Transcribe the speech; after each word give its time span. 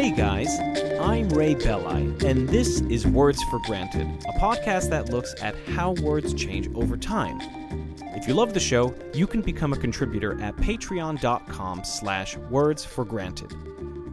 Hey 0.00 0.12
guys, 0.12 0.58
I'm 0.98 1.28
Ray 1.28 1.54
Belli, 1.54 2.14
and 2.26 2.48
this 2.48 2.80
is 2.80 3.06
Words 3.06 3.42
for 3.50 3.60
Granted, 3.66 4.06
a 4.26 4.32
podcast 4.40 4.88
that 4.88 5.10
looks 5.10 5.34
at 5.42 5.54
how 5.74 5.92
words 6.00 6.32
change 6.32 6.74
over 6.74 6.96
time. 6.96 7.38
If 8.16 8.26
you 8.26 8.32
love 8.32 8.54
the 8.54 8.60
show, 8.60 8.94
you 9.12 9.26
can 9.26 9.42
become 9.42 9.74
a 9.74 9.76
contributor 9.76 10.40
at 10.40 10.56
patreon.com 10.56 11.84
slash 11.84 12.38
words 12.48 12.82
for 12.82 13.04
granted. 13.04 13.52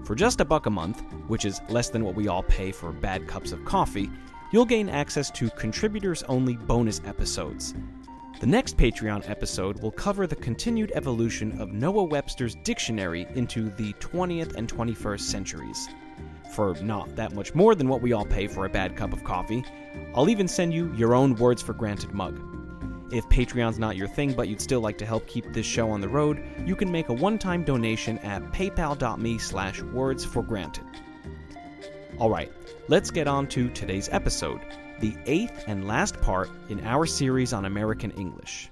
For 0.04 0.14
just 0.14 0.42
a 0.42 0.46
buck 0.46 0.66
a 0.66 0.70
month, 0.70 1.02
which 1.30 1.46
is 1.46 1.62
less 1.70 1.88
than 1.88 2.04
what 2.04 2.16
we 2.16 2.28
all 2.28 2.44
pay 2.44 2.74
for 2.74 2.92
bad 2.92 3.26
cups 3.26 3.54
of 3.54 3.64
coffee, 3.64 4.10
you'll 4.52 4.66
gain 4.66 4.90
access 4.90 5.32
to 5.32 5.50
contributors-only 5.52 6.58
bonus 6.58 7.00
episodes. 7.06 7.74
The 8.40 8.46
next 8.46 8.78
Patreon 8.78 9.28
episode 9.28 9.82
will 9.82 9.90
cover 9.90 10.28
the 10.28 10.36
continued 10.36 10.92
evolution 10.94 11.60
of 11.60 11.74
Noah 11.74 12.04
Webster's 12.04 12.54
dictionary 12.54 13.26
into 13.34 13.72
the 13.72 13.94
20th 13.94 14.56
and 14.56 14.72
21st 14.72 15.22
centuries. 15.22 15.90
For 16.52 16.76
not 16.76 17.16
that 17.16 17.34
much 17.34 17.56
more 17.56 17.74
than 17.74 17.88
what 17.88 18.04
we 18.04 18.14
all 18.14 18.26
pay 18.26 18.46
for 18.46 18.66
a 18.66 18.70
bad 18.70 18.96
cup 18.96 19.12
of 19.12 19.24
coffee, 19.24 19.66
I'll 20.14 20.30
even 20.30 20.48
send 20.48 20.72
you 20.72 20.94
your 20.94 21.16
own 21.16 21.34
Words 21.34 21.64
for 21.64 21.74
Granted 21.74 22.14
mug. 22.14 22.40
If 23.12 23.28
Patreon's 23.30 23.80
not 23.80 23.98
your 23.98 24.08
thing 24.08 24.34
but 24.34 24.48
you'd 24.48 24.62
still 24.62 24.82
like 24.82 25.00
to 25.00 25.06
help 25.06 25.26
keep 25.26 25.52
this 25.52 25.66
show 25.66 25.90
on 25.90 26.00
the 26.00 26.10
road, 26.10 26.44
you 26.64 26.76
can 26.76 26.92
make 26.92 27.10
a 27.10 27.14
one-time 27.14 27.64
donation 27.64 28.20
at 28.20 28.44
paypal.me 28.52 29.40
slash 29.40 29.82
words 29.82 30.24
for 30.24 30.44
granted. 30.44 30.86
Alright, 32.20 32.52
let's 32.88 33.10
get 33.10 33.28
on 33.28 33.48
to 33.48 33.70
today's 33.70 34.10
episode 34.12 34.62
the 35.00 35.16
eighth 35.26 35.64
and 35.68 35.88
last 35.88 36.20
part 36.22 36.50
in 36.70 36.80
our 36.86 37.06
series 37.06 37.54
on 37.54 37.66
American 37.66 38.12
English. 38.12 38.72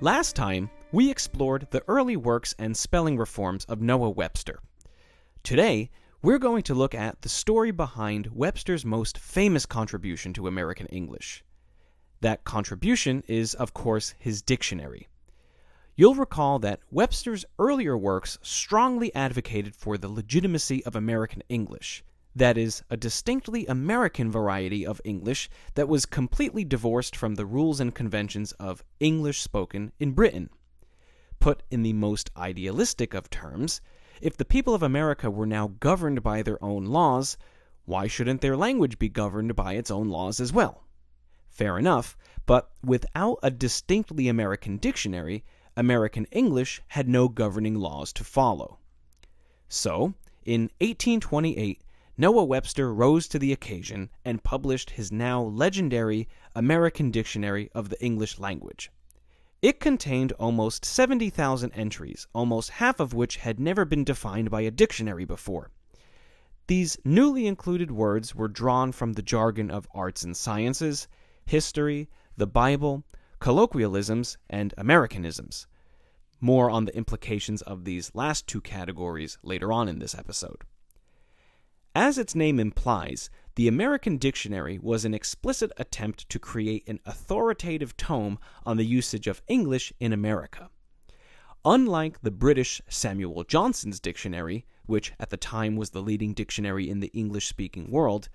Last 0.00 0.34
time, 0.34 0.70
we 0.90 1.10
explored 1.10 1.66
the 1.70 1.82
early 1.86 2.16
works 2.16 2.54
and 2.58 2.74
spelling 2.76 3.18
reforms 3.18 3.64
of 3.66 3.82
Noah 3.82 4.10
Webster. 4.10 4.60
Today, 5.42 5.90
we're 6.22 6.38
going 6.38 6.62
to 6.62 6.74
look 6.74 6.94
at 6.94 7.20
the 7.20 7.28
story 7.28 7.70
behind 7.70 8.28
Webster's 8.32 8.84
most 8.84 9.18
famous 9.18 9.66
contribution 9.66 10.32
to 10.32 10.46
American 10.46 10.86
English. 10.86 11.44
That 12.20 12.44
contribution 12.44 13.22
is, 13.28 13.54
of 13.54 13.74
course, 13.74 14.14
his 14.18 14.40
dictionary. 14.40 15.08
You'll 15.94 16.14
recall 16.14 16.58
that 16.60 16.80
Webster's 16.90 17.44
earlier 17.58 17.98
works 17.98 18.38
strongly 18.40 19.14
advocated 19.14 19.76
for 19.76 19.98
the 19.98 20.08
legitimacy 20.08 20.84
of 20.86 20.96
American 20.96 21.42
English 21.48 22.02
that 22.38 22.56
is, 22.56 22.82
a 22.90 22.96
distinctly 22.96 23.66
American 23.66 24.30
variety 24.30 24.86
of 24.86 25.00
English 25.04 25.50
that 25.74 25.88
was 25.88 26.06
completely 26.06 26.64
divorced 26.64 27.14
from 27.14 27.34
the 27.34 27.46
rules 27.46 27.80
and 27.80 27.94
conventions 27.94 28.52
of 28.52 28.84
English 29.00 29.40
spoken 29.40 29.92
in 29.98 30.12
Britain. 30.12 30.50
Put 31.40 31.62
in 31.70 31.82
the 31.82 31.92
most 31.92 32.30
idealistic 32.36 33.14
of 33.14 33.30
terms, 33.30 33.80
if 34.20 34.36
the 34.36 34.44
people 34.44 34.74
of 34.74 34.82
America 34.82 35.30
were 35.30 35.46
now 35.46 35.68
governed 35.80 36.22
by 36.22 36.42
their 36.42 36.62
own 36.62 36.86
laws, 36.86 37.36
why 37.84 38.06
shouldn't 38.06 38.40
their 38.40 38.56
language 38.56 38.98
be 38.98 39.08
governed 39.08 39.54
by 39.54 39.74
its 39.74 39.90
own 39.90 40.08
laws 40.08 40.40
as 40.40 40.52
well? 40.52 40.84
Fair 41.48 41.78
enough, 41.78 42.16
but 42.46 42.70
without 42.84 43.38
a 43.42 43.50
distinctly 43.50 44.28
American 44.28 44.76
dictionary, 44.76 45.44
American 45.76 46.24
English 46.32 46.82
had 46.88 47.08
no 47.08 47.28
governing 47.28 47.74
laws 47.76 48.12
to 48.12 48.24
follow. 48.24 48.78
So, 49.68 50.14
in 50.44 50.70
1828, 50.80 51.82
Noah 52.20 52.44
Webster 52.44 52.92
rose 52.92 53.28
to 53.28 53.38
the 53.38 53.52
occasion 53.52 54.10
and 54.24 54.42
published 54.42 54.90
his 54.90 55.12
now 55.12 55.40
legendary 55.40 56.26
American 56.52 57.12
Dictionary 57.12 57.70
of 57.76 57.90
the 57.90 58.04
English 58.04 58.40
Language. 58.40 58.90
It 59.62 59.78
contained 59.78 60.32
almost 60.32 60.84
70,000 60.84 61.70
entries, 61.70 62.26
almost 62.34 62.70
half 62.70 62.98
of 62.98 63.14
which 63.14 63.36
had 63.36 63.60
never 63.60 63.84
been 63.84 64.02
defined 64.02 64.50
by 64.50 64.62
a 64.62 64.72
dictionary 64.72 65.24
before. 65.24 65.70
These 66.66 66.98
newly 67.04 67.46
included 67.46 67.92
words 67.92 68.34
were 68.34 68.48
drawn 68.48 68.90
from 68.90 69.12
the 69.12 69.22
jargon 69.22 69.70
of 69.70 69.86
arts 69.94 70.24
and 70.24 70.36
sciences, 70.36 71.06
history, 71.46 72.08
the 72.36 72.48
Bible, 72.48 73.04
colloquialisms, 73.38 74.38
and 74.50 74.74
Americanisms. 74.76 75.68
More 76.40 76.68
on 76.68 76.84
the 76.84 76.96
implications 76.96 77.62
of 77.62 77.84
these 77.84 78.12
last 78.12 78.48
two 78.48 78.60
categories 78.60 79.38
later 79.44 79.72
on 79.72 79.86
in 79.86 80.00
this 80.00 80.16
episode. 80.16 80.64
As 81.94 82.18
its 82.18 82.34
name 82.34 82.60
implies, 82.60 83.30
the 83.54 83.66
American 83.66 84.18
Dictionary 84.18 84.78
was 84.78 85.04
an 85.04 85.14
explicit 85.14 85.72
attempt 85.76 86.28
to 86.28 86.38
create 86.38 86.88
an 86.88 87.00
authoritative 87.04 87.96
tome 87.96 88.38
on 88.64 88.76
the 88.76 88.86
usage 88.86 89.26
of 89.26 89.42
English 89.48 89.92
in 89.98 90.12
America. 90.12 90.70
Unlike 91.64 92.22
the 92.22 92.30
British 92.30 92.80
Samuel 92.88 93.42
Johnson's 93.44 93.98
dictionary, 93.98 94.64
which 94.86 95.12
at 95.18 95.30
the 95.30 95.36
time 95.36 95.76
was 95.76 95.90
the 95.90 96.00
leading 96.00 96.34
dictionary 96.34 96.88
in 96.88 97.00
the 97.00 97.10
English 97.12 97.48
speaking 97.48 97.90
world, 97.90 98.28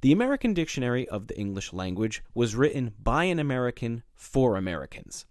the 0.00 0.12
American 0.12 0.52
Dictionary 0.52 1.06
of 1.08 1.28
the 1.28 1.38
English 1.38 1.72
Language 1.72 2.24
was 2.34 2.56
written 2.56 2.92
by 2.98 3.24
an 3.24 3.38
American 3.38 4.02
for 4.14 4.56
Americans. 4.56 5.26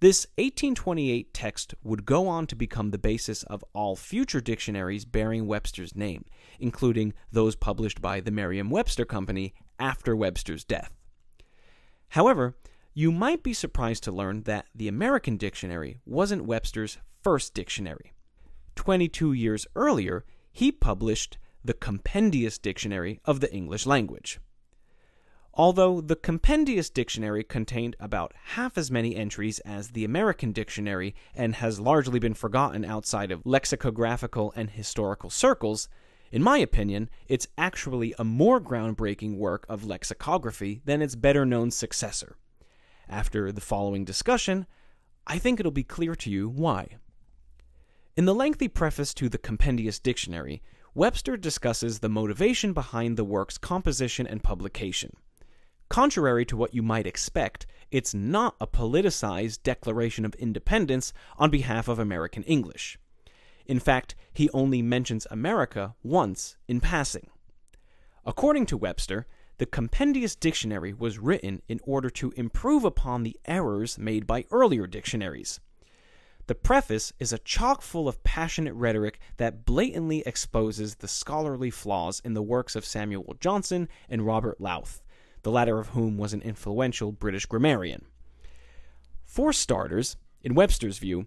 This 0.00 0.26
1828 0.36 1.32
text 1.32 1.74
would 1.82 2.04
go 2.04 2.26
on 2.28 2.46
to 2.48 2.56
become 2.56 2.90
the 2.90 2.98
basis 2.98 3.42
of 3.44 3.64
all 3.72 3.96
future 3.96 4.40
dictionaries 4.40 5.04
bearing 5.04 5.46
Webster's 5.46 5.94
name, 5.94 6.24
including 6.58 7.14
those 7.30 7.56
published 7.56 8.02
by 8.02 8.20
the 8.20 8.30
Merriam 8.30 8.70
Webster 8.70 9.04
Company 9.04 9.54
after 9.78 10.14
Webster's 10.16 10.64
death. 10.64 10.94
However, 12.08 12.56
you 12.92 13.10
might 13.10 13.42
be 13.42 13.52
surprised 13.52 14.04
to 14.04 14.12
learn 14.12 14.42
that 14.42 14.66
the 14.74 14.88
American 14.88 15.36
Dictionary 15.36 15.98
wasn't 16.04 16.44
Webster's 16.44 16.98
first 17.22 17.54
dictionary. 17.54 18.12
22 18.76 19.32
years 19.32 19.66
earlier, 19.74 20.24
he 20.52 20.70
published 20.70 21.38
the 21.64 21.74
Compendious 21.74 22.58
Dictionary 22.58 23.20
of 23.24 23.40
the 23.40 23.52
English 23.52 23.86
Language. 23.86 24.38
Although 25.56 26.00
the 26.00 26.16
Compendious 26.16 26.90
Dictionary 26.90 27.44
contained 27.44 27.94
about 28.00 28.32
half 28.56 28.76
as 28.76 28.90
many 28.90 29.14
entries 29.14 29.60
as 29.60 29.90
the 29.90 30.04
American 30.04 30.50
Dictionary 30.50 31.14
and 31.32 31.54
has 31.56 31.78
largely 31.78 32.18
been 32.18 32.34
forgotten 32.34 32.84
outside 32.84 33.30
of 33.30 33.46
lexicographical 33.46 34.52
and 34.56 34.70
historical 34.70 35.30
circles, 35.30 35.88
in 36.32 36.42
my 36.42 36.58
opinion, 36.58 37.08
it's 37.28 37.46
actually 37.56 38.12
a 38.18 38.24
more 38.24 38.60
groundbreaking 38.60 39.36
work 39.36 39.64
of 39.68 39.84
lexicography 39.84 40.80
than 40.84 41.00
its 41.00 41.14
better 41.14 41.46
known 41.46 41.70
successor. 41.70 42.36
After 43.08 43.52
the 43.52 43.60
following 43.60 44.04
discussion, 44.04 44.66
I 45.24 45.38
think 45.38 45.60
it'll 45.60 45.70
be 45.70 45.84
clear 45.84 46.16
to 46.16 46.30
you 46.30 46.48
why. 46.48 46.96
In 48.16 48.24
the 48.24 48.34
lengthy 48.34 48.66
preface 48.66 49.14
to 49.14 49.28
the 49.28 49.38
Compendious 49.38 50.00
Dictionary, 50.00 50.62
Webster 50.96 51.36
discusses 51.36 52.00
the 52.00 52.08
motivation 52.08 52.72
behind 52.72 53.16
the 53.16 53.24
work's 53.24 53.58
composition 53.58 54.26
and 54.26 54.42
publication. 54.42 55.16
Contrary 55.94 56.44
to 56.44 56.56
what 56.56 56.74
you 56.74 56.82
might 56.82 57.06
expect, 57.06 57.66
it's 57.92 58.12
not 58.12 58.56
a 58.60 58.66
politicized 58.66 59.62
declaration 59.62 60.24
of 60.24 60.34
independence 60.34 61.12
on 61.38 61.50
behalf 61.50 61.86
of 61.86 62.00
American 62.00 62.42
English. 62.42 62.98
In 63.64 63.78
fact, 63.78 64.16
he 64.32 64.50
only 64.50 64.82
mentions 64.82 65.24
America 65.30 65.94
once 66.02 66.56
in 66.66 66.80
passing. 66.80 67.28
According 68.26 68.66
to 68.66 68.76
Webster, 68.76 69.28
the 69.58 69.66
Compendious 69.66 70.34
Dictionary 70.34 70.92
was 70.92 71.20
written 71.20 71.62
in 71.68 71.78
order 71.84 72.10
to 72.10 72.32
improve 72.32 72.84
upon 72.84 73.22
the 73.22 73.38
errors 73.44 73.96
made 73.96 74.26
by 74.26 74.46
earlier 74.50 74.88
dictionaries. 74.88 75.60
The 76.48 76.56
preface 76.56 77.12
is 77.20 77.32
a 77.32 77.38
chock 77.38 77.82
full 77.82 78.08
of 78.08 78.24
passionate 78.24 78.74
rhetoric 78.74 79.20
that 79.36 79.64
blatantly 79.64 80.24
exposes 80.26 80.96
the 80.96 81.06
scholarly 81.06 81.70
flaws 81.70 82.20
in 82.24 82.34
the 82.34 82.42
works 82.42 82.74
of 82.74 82.84
Samuel 82.84 83.36
Johnson 83.38 83.88
and 84.08 84.26
Robert 84.26 84.60
Lowth 84.60 85.00
the 85.44 85.50
latter 85.50 85.78
of 85.78 85.88
whom 85.88 86.18
was 86.18 86.32
an 86.32 86.42
influential 86.42 87.12
British 87.12 87.46
grammarian. 87.46 88.06
For 89.24 89.52
starters, 89.52 90.16
in 90.42 90.54
Webster's 90.54 90.98
view, 90.98 91.26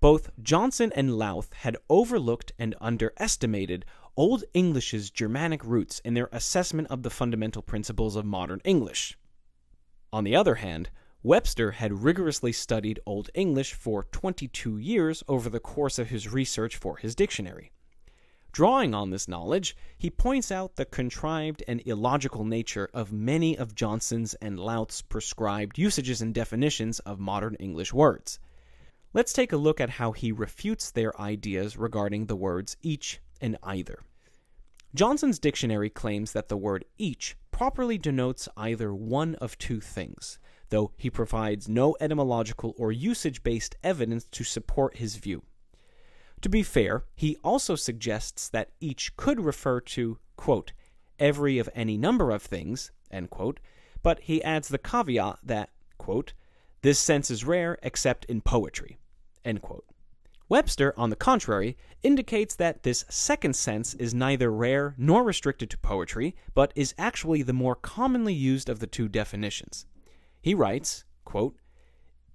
both 0.00 0.30
Johnson 0.42 0.92
and 0.94 1.10
Lowth 1.10 1.52
had 1.52 1.76
overlooked 1.88 2.52
and 2.58 2.74
underestimated 2.80 3.84
Old 4.16 4.44
English's 4.52 5.10
Germanic 5.10 5.64
roots 5.64 6.00
in 6.00 6.14
their 6.14 6.28
assessment 6.32 6.88
of 6.88 7.02
the 7.02 7.10
fundamental 7.10 7.62
principles 7.62 8.16
of 8.16 8.24
modern 8.24 8.60
English. 8.64 9.16
On 10.12 10.24
the 10.24 10.34
other 10.34 10.56
hand, 10.56 10.90
Webster 11.22 11.72
had 11.72 12.04
rigorously 12.04 12.52
studied 12.52 13.00
Old 13.04 13.28
English 13.34 13.74
for 13.74 14.04
22 14.04 14.78
years 14.78 15.22
over 15.28 15.50
the 15.50 15.60
course 15.60 15.98
of 15.98 16.10
his 16.10 16.32
research 16.32 16.76
for 16.76 16.96
his 16.96 17.14
dictionary. 17.14 17.72
Drawing 18.58 18.92
on 18.92 19.10
this 19.10 19.28
knowledge, 19.28 19.76
he 19.96 20.10
points 20.10 20.50
out 20.50 20.74
the 20.74 20.84
contrived 20.84 21.62
and 21.68 21.80
illogical 21.86 22.44
nature 22.44 22.90
of 22.92 23.12
many 23.12 23.56
of 23.56 23.76
Johnson's 23.76 24.34
and 24.34 24.58
Lowth's 24.58 25.00
prescribed 25.00 25.78
usages 25.78 26.20
and 26.20 26.34
definitions 26.34 26.98
of 26.98 27.20
modern 27.20 27.54
English 27.60 27.94
words. 27.94 28.40
Let's 29.14 29.32
take 29.32 29.52
a 29.52 29.56
look 29.56 29.80
at 29.80 29.90
how 29.90 30.10
he 30.10 30.32
refutes 30.32 30.90
their 30.90 31.16
ideas 31.20 31.76
regarding 31.76 32.26
the 32.26 32.34
words 32.34 32.76
each 32.82 33.20
and 33.40 33.56
either. 33.62 34.02
Johnson's 34.92 35.38
dictionary 35.38 35.88
claims 35.88 36.32
that 36.32 36.48
the 36.48 36.56
word 36.56 36.84
each 36.98 37.36
properly 37.52 37.96
denotes 37.96 38.48
either 38.56 38.92
one 38.92 39.36
of 39.36 39.56
two 39.58 39.80
things, 39.80 40.40
though 40.70 40.90
he 40.96 41.10
provides 41.10 41.68
no 41.68 41.96
etymological 42.00 42.74
or 42.76 42.90
usage 42.90 43.44
based 43.44 43.76
evidence 43.84 44.24
to 44.32 44.42
support 44.42 44.96
his 44.96 45.14
view. 45.14 45.44
To 46.42 46.48
be 46.48 46.62
fair, 46.62 47.04
he 47.14 47.36
also 47.42 47.74
suggests 47.74 48.48
that 48.50 48.70
each 48.80 49.16
could 49.16 49.40
refer 49.40 49.80
to, 49.80 50.18
quote, 50.36 50.72
every 51.18 51.58
of 51.58 51.68
any 51.74 51.96
number 51.96 52.30
of 52.30 52.42
things, 52.42 52.92
end 53.10 53.30
quote, 53.30 53.60
but 54.02 54.20
he 54.20 54.42
adds 54.42 54.68
the 54.68 54.78
caveat 54.78 55.38
that, 55.42 55.70
quote, 55.98 56.32
this 56.82 56.98
sense 56.98 57.30
is 57.30 57.44
rare 57.44 57.76
except 57.82 58.24
in 58.26 58.40
poetry, 58.40 58.98
end 59.44 59.62
quote. 59.62 59.84
Webster, 60.48 60.94
on 60.96 61.10
the 61.10 61.16
contrary, 61.16 61.76
indicates 62.02 62.54
that 62.54 62.82
this 62.82 63.04
second 63.10 63.54
sense 63.54 63.92
is 63.94 64.14
neither 64.14 64.50
rare 64.50 64.94
nor 64.96 65.22
restricted 65.24 65.68
to 65.70 65.78
poetry, 65.78 66.34
but 66.54 66.72
is 66.74 66.94
actually 66.96 67.42
the 67.42 67.52
more 67.52 67.74
commonly 67.74 68.32
used 68.32 68.68
of 68.68 68.78
the 68.78 68.86
two 68.86 69.08
definitions. 69.08 69.86
He 70.40 70.54
writes, 70.54 71.04
quote, 71.24 71.56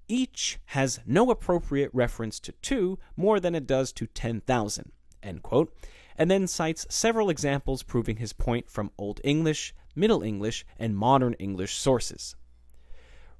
each 0.08 0.60
has 0.68 1.00
no 1.06 1.32
appropriate 1.32 1.92
reference 1.94 2.40
to 2.42 2.52
two 2.62 3.00
more 3.16 3.40
than 3.40 3.56
it 3.56 3.68
does 3.68 3.92
to 3.94 4.08
10,000, 4.08 4.92
end 5.22 5.44
quote, 5.44 5.76
and 6.18 6.30
then 6.30 6.48
cites 6.48 6.86
several 6.90 7.30
examples 7.30 7.84
proving 7.84 8.18
his 8.18 8.34
point 8.34 8.70
from 8.70 8.92
Old 8.98 9.20
English, 9.24 9.74
Middle 9.96 10.22
English, 10.22 10.66
and 10.78 10.96
Modern 10.96 11.34
English 11.34 11.76
sources. 11.76 12.36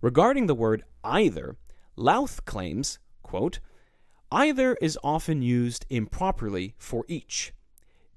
Regarding 0.02 0.48
the 0.48 0.56
word 0.56 0.84
either, 1.04 1.58
Lowth 1.96 2.46
claims, 2.46 3.00
quote, 3.22 3.60
Either 4.32 4.76
is 4.82 4.98
often 5.04 5.42
used 5.42 5.86
improperly 5.90 6.74
for 6.78 7.06
each. 7.08 7.54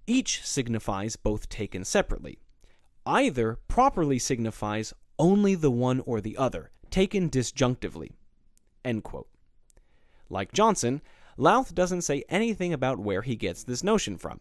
Each 0.06 0.42
signifies 0.44 1.16
both 1.16 1.48
taken 1.48 1.84
separately. 1.84 2.38
Either 3.04 3.58
properly 3.68 4.18
signifies 4.18 4.94
only 5.18 5.54
the 5.54 5.70
one 5.70 6.00
or 6.00 6.20
the 6.20 6.36
other, 6.36 6.70
taken 6.90 7.28
disjunctively. 7.28 8.12
Like 10.30 10.52
Johnson, 10.52 11.02
Lowth 11.36 11.74
doesn't 11.74 12.02
say 12.02 12.24
anything 12.28 12.72
about 12.72 12.98
where 12.98 13.22
he 13.22 13.36
gets 13.36 13.62
this 13.62 13.84
notion 13.84 14.16
from. 14.16 14.40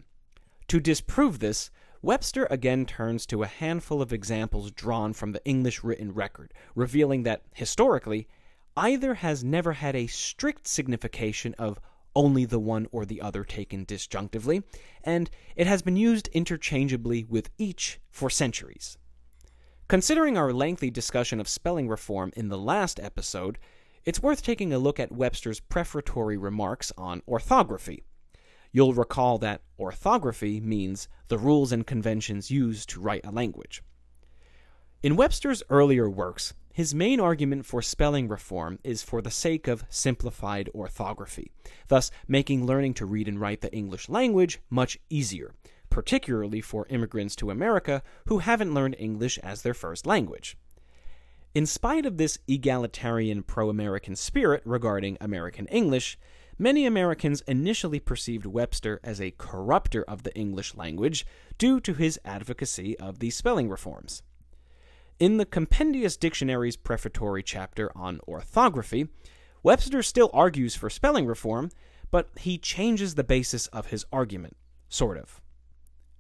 To 0.70 0.80
disprove 0.80 1.40
this, 1.40 1.70
Webster 2.02 2.48
again 2.50 2.86
turns 2.86 3.26
to 3.28 3.44
a 3.44 3.48
handful 3.48 4.02
of 4.02 4.14
examples 4.14 4.72
drawn 4.72 5.14
from 5.14 5.32
the 5.32 5.44
English 5.46 5.84
written 5.84 6.14
record, 6.14 6.54
revealing 6.76 7.24
that, 7.24 7.42
historically, 7.54 8.28
either 8.78 9.16
has 9.16 9.44
never 9.44 9.74
had 9.74 9.96
a 9.96 10.08
strict 10.08 10.68
signification 10.68 11.54
of 11.58 11.80
only 12.16 12.46
the 12.46 12.60
one 12.60 12.88
or 12.92 13.06
the 13.06 13.22
other 13.22 13.44
taken 13.44 13.86
disjunctively, 13.86 14.64
and 15.04 15.30
it 15.56 15.68
has 15.68 15.82
been 15.82 15.98
used 15.98 16.30
interchangeably 16.30 17.24
with 17.24 17.50
each 17.58 18.00
for 18.10 18.30
centuries. 18.30 18.98
Considering 19.88 20.38
our 20.38 20.54
lengthy 20.54 20.90
discussion 20.90 21.40
of 21.40 21.48
spelling 21.48 21.88
reform 21.88 22.32
in 22.36 22.50
the 22.50 22.58
last 22.58 23.00
episode, 23.00 23.60
it's 24.06 24.22
worth 24.22 24.44
taking 24.44 24.72
a 24.72 24.78
look 24.78 25.00
at 25.00 25.12
Webster's 25.12 25.60
prefatory 25.60 26.38
remarks 26.38 26.92
on 26.98 27.24
orthography. 27.28 28.04
You'll 28.72 28.94
recall 28.94 29.38
that 29.40 29.62
orthography 29.80 30.60
means 30.60 31.08
the 31.28 31.38
rules 31.38 31.72
and 31.72 31.88
conventions 31.88 32.52
used 32.52 32.90
to 32.90 33.02
write 33.02 33.26
a 33.26 33.32
language. 33.32 33.82
In 35.02 35.16
Webster's 35.16 35.64
earlier 35.70 36.10
works, 36.10 36.54
his 36.74 36.94
main 36.94 37.20
argument 37.20 37.66
for 37.66 37.82
spelling 37.82 38.28
reform 38.28 38.80
is 38.84 39.02
for 39.02 39.22
the 39.22 39.32
sake 39.32 39.68
of 39.68 39.86
simplified 39.90 40.70
orthography, 40.76 41.52
thus 41.88 42.12
making 42.28 42.66
learning 42.66 42.96
to 42.96 43.06
read 43.06 43.28
and 43.28 43.40
write 43.40 43.62
the 43.62 43.74
English 43.74 44.10
language 44.10 44.60
much 44.70 45.00
easier, 45.10 45.54
particularly 45.90 46.60
for 46.60 46.86
immigrants 46.90 47.36
to 47.38 47.50
America 47.50 48.04
who 48.28 48.40
haven't 48.40 48.74
learned 48.74 48.98
English 49.00 49.38
as 49.40 49.62
their 49.62 49.74
first 49.74 50.06
language. 50.06 50.58
In 51.56 51.66
spite 51.66 52.06
of 52.06 52.18
this 52.18 52.38
egalitarian 52.50 53.42
pro 53.42 53.70
American 53.70 54.18
spirit 54.18 54.62
regarding 54.66 55.18
American 55.22 55.68
English, 55.68 56.20
many 56.60 56.86
Americans 56.86 57.40
initially 57.48 58.02
perceived 58.02 58.46
Webster 58.46 59.00
as 59.06 59.22
a 59.22 59.32
corrupter 59.32 60.04
of 60.04 60.24
the 60.24 60.36
English 60.36 60.76
language 60.76 61.26
due 61.58 61.80
to 61.80 61.94
his 61.94 62.20
advocacy 62.26 63.00
of 63.00 63.20
the 63.20 63.30
spelling 63.30 63.70
reforms. 63.70 64.22
In 65.18 65.38
the 65.38 65.46
Compendious 65.46 66.18
Dictionary's 66.18 66.76
prefatory 66.76 67.42
chapter 67.42 67.90
on 67.96 68.20
orthography, 68.28 69.08
Webster 69.64 70.04
still 70.04 70.30
argues 70.34 70.76
for 70.76 70.90
spelling 70.90 71.26
reform, 71.26 71.72
but 72.12 72.28
he 72.38 72.58
changes 72.58 73.16
the 73.16 73.24
basis 73.24 73.68
of 73.68 73.88
his 73.88 74.06
argument, 74.12 74.58
sort 74.90 75.18
of. 75.18 75.40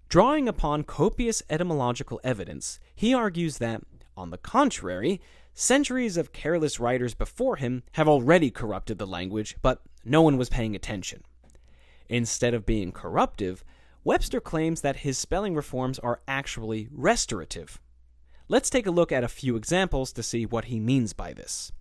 Drawing 0.08 0.48
upon 0.48 0.86
copious 0.86 1.44
etymological 1.50 2.22
evidence, 2.24 2.80
he 2.96 3.14
argues 3.14 3.58
that, 3.58 3.82
on 4.18 4.30
the 4.30 4.38
contrary, 4.38 5.22
centuries 5.54 6.18
of 6.18 6.34
careless 6.34 6.80
writers 6.80 7.14
before 7.14 7.56
him 7.56 7.84
have 7.94 8.08
already 8.08 8.52
corrupted 8.52 8.98
the 8.98 9.08
language, 9.08 9.56
but 9.62 9.82
no 10.04 10.22
one 10.22 10.38
was 10.38 10.50
paying 10.50 10.76
attention. 10.76 11.24
Instead 12.10 12.54
of 12.54 12.66
being 12.66 12.92
corruptive, 12.92 13.64
Webster 14.04 14.40
claims 14.40 14.82
that 14.82 14.98
his 14.98 15.18
spelling 15.18 15.56
reforms 15.56 15.98
are 16.00 16.22
actually 16.28 16.88
restorative. 16.92 17.82
Let's 18.48 18.70
take 18.70 18.86
a 18.86 18.92
look 18.92 19.12
at 19.12 19.24
a 19.24 19.28
few 19.28 19.56
examples 19.56 20.14
to 20.14 20.22
see 20.22 20.46
what 20.46 20.66
he 20.66 20.80
means 20.80 21.14
by 21.14 21.34
this. 21.34 21.72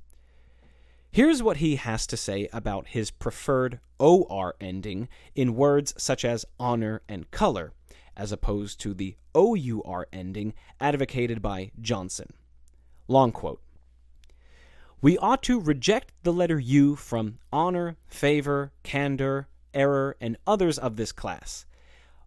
Here's 1.11 1.43
what 1.43 1.59
he 1.59 1.77
has 1.77 2.07
to 2.09 2.17
say 2.17 2.49
about 2.53 2.89
his 2.89 3.11
preferred 3.11 3.79
OR 3.99 4.57
ending 4.61 5.09
in 5.35 5.55
words 5.55 5.95
such 5.99 6.25
as 6.25 6.47
honor 6.59 7.03
and 7.09 7.31
color, 7.31 7.73
as 8.17 8.33
opposed 8.33 8.81
to 8.81 8.95
the 8.95 9.17
OUR 9.35 10.07
ending 10.13 10.55
advocated 10.81 11.43
by 11.43 11.71
Johnson. 11.81 12.33
Long 13.09 13.33
quote. 13.33 13.61
We 15.03 15.19
ought 15.19 15.43
to 15.43 15.61
reject 15.61 16.13
the 16.23 16.33
letter 16.33 16.59
U 16.59 16.97
from 16.97 17.39
honor, 17.53 17.97
favor, 18.07 18.73
candor, 18.83 19.49
error, 19.75 20.17
and 20.21 20.39
others 20.47 20.79
of 20.79 20.97
this 20.97 21.13
class. 21.13 21.67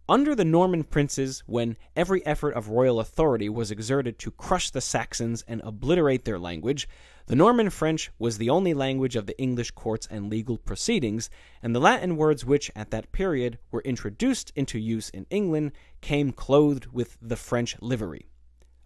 Under 0.09 0.33
the 0.33 0.45
Norman 0.45 0.85
princes, 0.85 1.43
when 1.47 1.75
every 1.93 2.25
effort 2.25 2.51
of 2.51 2.69
royal 2.69 3.01
authority 3.01 3.49
was 3.49 3.71
exerted 3.71 4.17
to 4.19 4.31
crush 4.31 4.69
the 4.69 4.79
Saxons 4.79 5.43
and 5.49 5.59
obliterate 5.65 6.23
their 6.23 6.39
language, 6.39 6.87
the 7.25 7.35
Norman 7.35 7.69
French 7.69 8.09
was 8.17 8.37
the 8.37 8.49
only 8.49 8.73
language 8.73 9.17
of 9.17 9.25
the 9.25 9.37
English 9.37 9.71
courts 9.71 10.07
and 10.09 10.29
legal 10.29 10.57
proceedings, 10.57 11.29
and 11.61 11.75
the 11.75 11.81
Latin 11.81 12.15
words 12.15 12.45
which 12.45 12.71
at 12.73 12.89
that 12.91 13.11
period 13.11 13.59
were 13.69 13.81
introduced 13.81 14.53
into 14.55 14.79
use 14.79 15.09
in 15.09 15.25
England 15.29 15.73
came 15.99 16.31
clothed 16.31 16.85
with 16.93 17.17
the 17.21 17.35
French 17.35 17.75
livery. 17.81 18.29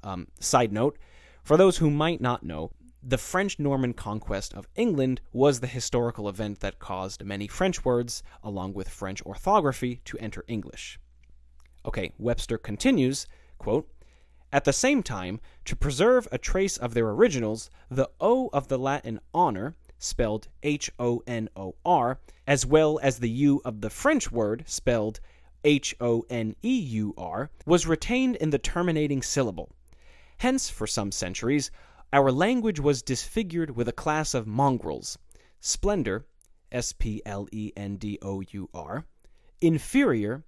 Um, 0.03 0.27
side 0.39 0.73
note 0.73 0.97
for 1.43 1.55
those 1.55 1.77
who 1.77 1.91
might 1.91 2.19
not 2.19 2.41
know, 2.41 2.71
the 3.03 3.19
French 3.19 3.59
Norman 3.59 3.93
conquest 3.93 4.55
of 4.55 4.67
England 4.75 5.21
was 5.33 5.59
the 5.59 5.67
historical 5.67 6.27
event 6.27 6.61
that 6.61 6.79
caused 6.79 7.23
many 7.23 7.47
French 7.47 7.85
words, 7.85 8.23
along 8.43 8.73
with 8.73 8.89
French 8.89 9.21
orthography, 9.23 10.01
to 10.05 10.17
enter 10.17 10.43
English. 10.47 10.99
Okay, 11.85 12.13
Webster 12.19 12.57
continues, 12.57 13.25
quote, 13.57 13.89
At 14.53 14.65
the 14.65 14.73
same 14.73 15.01
time, 15.01 15.39
to 15.65 15.75
preserve 15.75 16.27
a 16.31 16.37
trace 16.37 16.77
of 16.77 16.93
their 16.93 17.09
originals, 17.09 17.69
the 17.89 18.09
O 18.19 18.49
of 18.53 18.67
the 18.67 18.77
Latin 18.77 19.19
honor, 19.33 19.75
spelled 19.97 20.47
H 20.63 20.91
O 20.99 21.23
N 21.25 21.49
O 21.55 21.75
R, 21.85 22.19
as 22.45 22.65
well 22.65 22.99
as 23.01 23.19
the 23.19 23.29
U 23.29 23.61
of 23.65 23.81
the 23.81 23.89
French 23.89 24.31
word, 24.31 24.63
spelled 24.67 25.19
H 25.63 25.95
O 25.99 26.25
N 26.29 26.55
E 26.63 26.79
U 26.79 27.13
R, 27.17 27.49
was 27.65 27.87
retained 27.87 28.35
in 28.37 28.49
the 28.49 28.59
terminating 28.59 29.21
syllable. 29.21 29.71
Hence, 30.37 30.69
for 30.69 30.87
some 30.87 31.11
centuries, 31.11 31.71
our 32.13 32.31
language 32.31 32.79
was 32.79 33.01
disfigured 33.01 33.75
with 33.75 33.87
a 33.87 33.93
class 33.93 34.33
of 34.33 34.47
mongrels 34.47 35.17
splendor, 35.59 36.25
S 36.71 36.93
P 36.93 37.21
L 37.25 37.47
E 37.51 37.71
N 37.77 37.95
D 37.95 38.17
O 38.21 38.41
U 38.41 38.69
R, 38.73 39.05
inferior, 39.61 40.43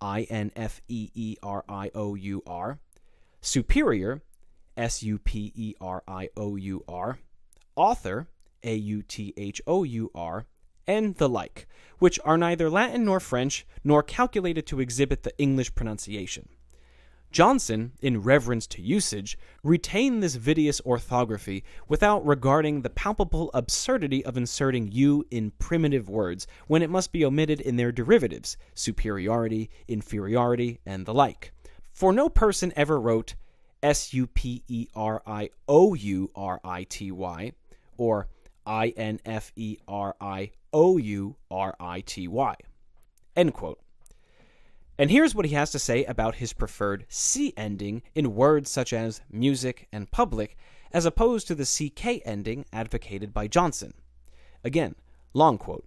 I 0.00 0.22
N 0.22 0.52
F 0.56 0.80
E 0.88 1.10
E 1.14 1.36
R 1.42 1.64
I 1.68 1.90
O 1.94 2.14
U 2.14 2.42
R, 2.46 2.78
superior, 3.40 4.22
S 4.76 5.02
U 5.02 5.18
P 5.18 5.52
E 5.54 5.74
R 5.80 6.02
I 6.06 6.28
O 6.36 6.56
U 6.56 6.84
R, 6.88 7.18
author, 7.74 8.28
A 8.62 8.74
U 8.74 9.02
T 9.02 9.32
H 9.36 9.60
O 9.66 9.84
U 9.84 10.10
R, 10.14 10.46
and 10.86 11.14
the 11.16 11.28
like, 11.28 11.66
which 11.98 12.18
are 12.24 12.38
neither 12.38 12.70
Latin 12.70 13.04
nor 13.04 13.20
French, 13.20 13.66
nor 13.82 14.02
calculated 14.02 14.66
to 14.66 14.80
exhibit 14.80 15.22
the 15.22 15.36
English 15.38 15.74
pronunciation. 15.74 16.48
Johnson, 17.36 17.92
in 18.00 18.22
reverence 18.22 18.66
to 18.66 18.80
usage, 18.80 19.36
retained 19.62 20.22
this 20.22 20.36
vidious 20.36 20.80
orthography 20.86 21.64
without 21.86 22.24
regarding 22.24 22.80
the 22.80 22.88
palpable 22.88 23.50
absurdity 23.52 24.24
of 24.24 24.38
inserting 24.38 24.90
u 24.90 25.22
in 25.30 25.50
primitive 25.58 26.08
words 26.08 26.46
when 26.66 26.80
it 26.80 26.88
must 26.88 27.12
be 27.12 27.26
omitted 27.26 27.60
in 27.60 27.76
their 27.76 27.92
derivatives, 27.92 28.56
superiority, 28.74 29.68
inferiority, 29.86 30.80
and 30.86 31.04
the 31.04 31.12
like. 31.12 31.52
For 31.92 32.10
no 32.10 32.30
person 32.30 32.72
ever 32.74 32.98
wrote 32.98 33.34
S 33.82 34.14
U 34.14 34.26
P 34.28 34.62
E 34.66 34.86
R 34.94 35.22
I 35.26 35.50
O 35.68 35.92
U 35.92 36.30
R 36.34 36.58
I 36.64 36.84
T 36.84 37.12
Y 37.12 37.52
or 37.98 38.28
I 38.64 38.94
N 38.96 39.20
F 39.26 39.52
E 39.56 39.76
R 39.86 40.16
I 40.22 40.52
O 40.72 40.96
U 40.96 41.36
R 41.50 41.76
I 41.78 42.00
T 42.00 42.28
Y. 42.28 42.54
End 43.36 43.52
quote. 43.52 43.78
And 44.98 45.10
here's 45.10 45.34
what 45.34 45.44
he 45.44 45.54
has 45.54 45.70
to 45.72 45.78
say 45.78 46.04
about 46.04 46.36
his 46.36 46.52
preferred 46.54 47.04
C 47.08 47.52
ending 47.56 48.02
in 48.14 48.34
words 48.34 48.70
such 48.70 48.92
as 48.92 49.20
music 49.30 49.88
and 49.92 50.10
public, 50.10 50.56
as 50.92 51.04
opposed 51.04 51.46
to 51.48 51.54
the 51.54 51.66
CK 51.66 52.22
ending 52.24 52.64
advocated 52.72 53.34
by 53.34 53.46
Johnson. 53.46 53.92
Again, 54.64 54.94
long 55.34 55.58
quote. 55.58 55.86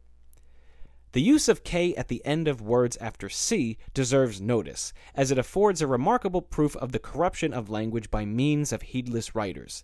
The 1.13 1.21
use 1.21 1.49
of 1.49 1.63
K 1.63 1.95
at 1.95 2.07
the 2.07 2.23
end 2.23 2.47
of 2.47 2.61
words 2.61 2.95
after 2.97 3.29
C 3.29 3.79
deserves 3.95 4.39
notice, 4.39 4.93
as 5.15 5.31
it 5.31 5.39
affords 5.39 5.81
a 5.81 5.87
remarkable 5.87 6.43
proof 6.43 6.75
of 6.77 6.91
the 6.91 6.99
corruption 6.99 7.51
of 7.51 7.67
language 7.67 8.11
by 8.11 8.25
means 8.25 8.71
of 8.71 8.83
heedless 8.83 9.33
writers. 9.33 9.83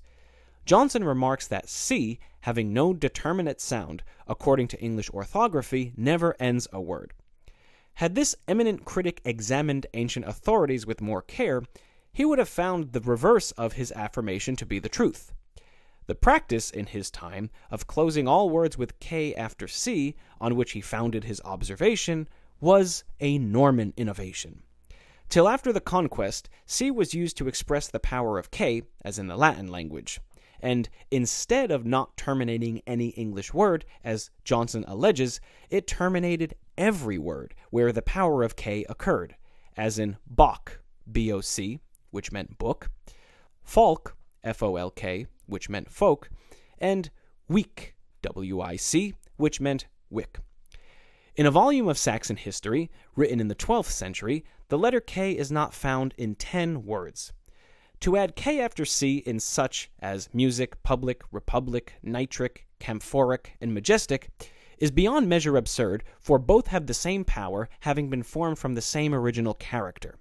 Johnson 0.67 1.03
remarks 1.03 1.48
that 1.48 1.67
C, 1.67 2.20
having 2.41 2.74
no 2.74 2.94
determinate 2.94 3.60
sound, 3.60 4.03
according 4.27 4.67
to 4.67 4.79
English 4.79 5.10
orthography, 5.10 5.94
never 5.98 6.36
ends 6.39 6.67
a 6.72 6.79
word. 6.79 7.13
Had 7.96 8.16
this 8.16 8.36
eminent 8.46 8.84
critic 8.84 9.22
examined 9.24 9.88
ancient 9.94 10.28
authorities 10.28 10.86
with 10.86 11.00
more 11.00 11.22
care, 11.22 11.64
he 12.12 12.25
would 12.25 12.40
have 12.40 12.50
found 12.50 12.92
the 12.92 13.00
reverse 13.00 13.52
of 13.52 13.74
his 13.74 13.92
affirmation 13.94 14.58
to 14.58 14.66
be 14.66 14.80
the 14.80 14.90
truth. 14.90 15.32
The 16.06 16.16
practice, 16.16 16.70
in 16.70 16.88
his 16.88 17.10
time, 17.10 17.50
of 17.72 17.88
closing 17.88 18.28
all 18.28 18.50
words 18.50 18.78
with 18.78 19.00
K 19.00 19.34
after 19.34 19.68
C, 19.68 20.16
on 20.42 20.58
which 20.58 20.74
he 20.74 20.82
founded 20.82 21.24
his 21.24 21.42
observation, 21.46 22.28
was 22.60 23.06
a 23.22 23.38
Norman 23.38 23.94
innovation. 23.96 24.64
Till 25.30 25.48
after 25.48 25.72
the 25.72 25.80
conquest, 25.80 26.50
C 26.66 26.92
was 26.92 27.14
used 27.14 27.38
to 27.38 27.48
express 27.48 27.88
the 27.88 28.00
power 28.00 28.38
of 28.38 28.52
K, 28.52 28.84
as 29.06 29.18
in 29.18 29.28
the 29.28 29.38
Latin 29.38 29.70
language 29.70 30.20
and 30.66 30.90
instead 31.12 31.70
of 31.70 31.86
not 31.86 32.18
terminating 32.18 32.82
any 32.88 33.10
English 33.10 33.54
word, 33.54 33.86
as 34.04 34.32
Johnson 34.44 34.84
alleges, 34.88 35.40
it 35.70 35.86
terminated 35.86 36.56
every 36.77 37.17
word 37.17 37.53
where 37.70 37.91
the 37.91 38.01
power 38.01 38.44
of 38.44 38.55
K 38.55 38.86
occurred, 38.89 39.36
as 39.77 40.00
in 40.00 40.17
Boc, 40.34 40.79
B 41.12 41.32
O 41.32 41.41
C, 41.41 41.79
which 42.12 42.32
meant 42.32 42.58
book, 42.58 42.89
Folk, 43.63 44.15
F 44.44 44.62
O 44.62 44.75
L 44.75 44.91
K, 44.91 45.27
which 45.48 45.70
meant 45.70 45.91
folk, 45.91 46.29
and 46.77 47.10
Wic, 47.50 47.96
W 48.22 48.62
I 48.62 48.75
C, 48.75 49.13
which 49.38 49.60
meant 49.60 49.88
wick. 50.10 50.39
In 51.36 51.46
a 51.46 51.51
volume 51.51 51.88
of 51.88 51.98
Saxon 51.98 52.38
history, 52.38 52.89
written 53.15 53.39
in 53.39 53.50
the 53.50 53.55
12th 53.55 53.89
century, 53.89 54.46
the 54.70 54.77
letter 54.77 55.01
K 55.01 55.32
is 55.34 55.51
not 55.51 55.74
found 55.74 56.13
in 56.17 56.36
10 56.36 56.86
words. 56.86 57.34
To 58.01 58.17
add 58.17 58.36
K 58.36 58.60
after 58.60 58.86
C 58.86 59.17
in 59.17 59.39
such 59.39 59.91
as 60.00 60.29
music, 60.34 60.82
public, 60.84 61.22
republic, 61.32 61.94
nitric, 62.01 62.67
camphoric, 62.79 63.48
and 63.60 63.74
majestic 63.74 64.29
is 64.77 64.91
beyond 64.91 65.29
measure 65.29 65.58
absurd, 65.58 66.03
for 66.20 66.38
both 66.38 66.67
have 66.67 66.88
the 66.88 66.94
same 66.94 67.24
power, 67.24 67.70
having 67.82 68.10
been 68.10 68.24
formed 68.24 68.60
from 68.60 68.75
the 68.75 68.82
same 68.82 69.13
original 69.13 69.53
character. 69.53 70.15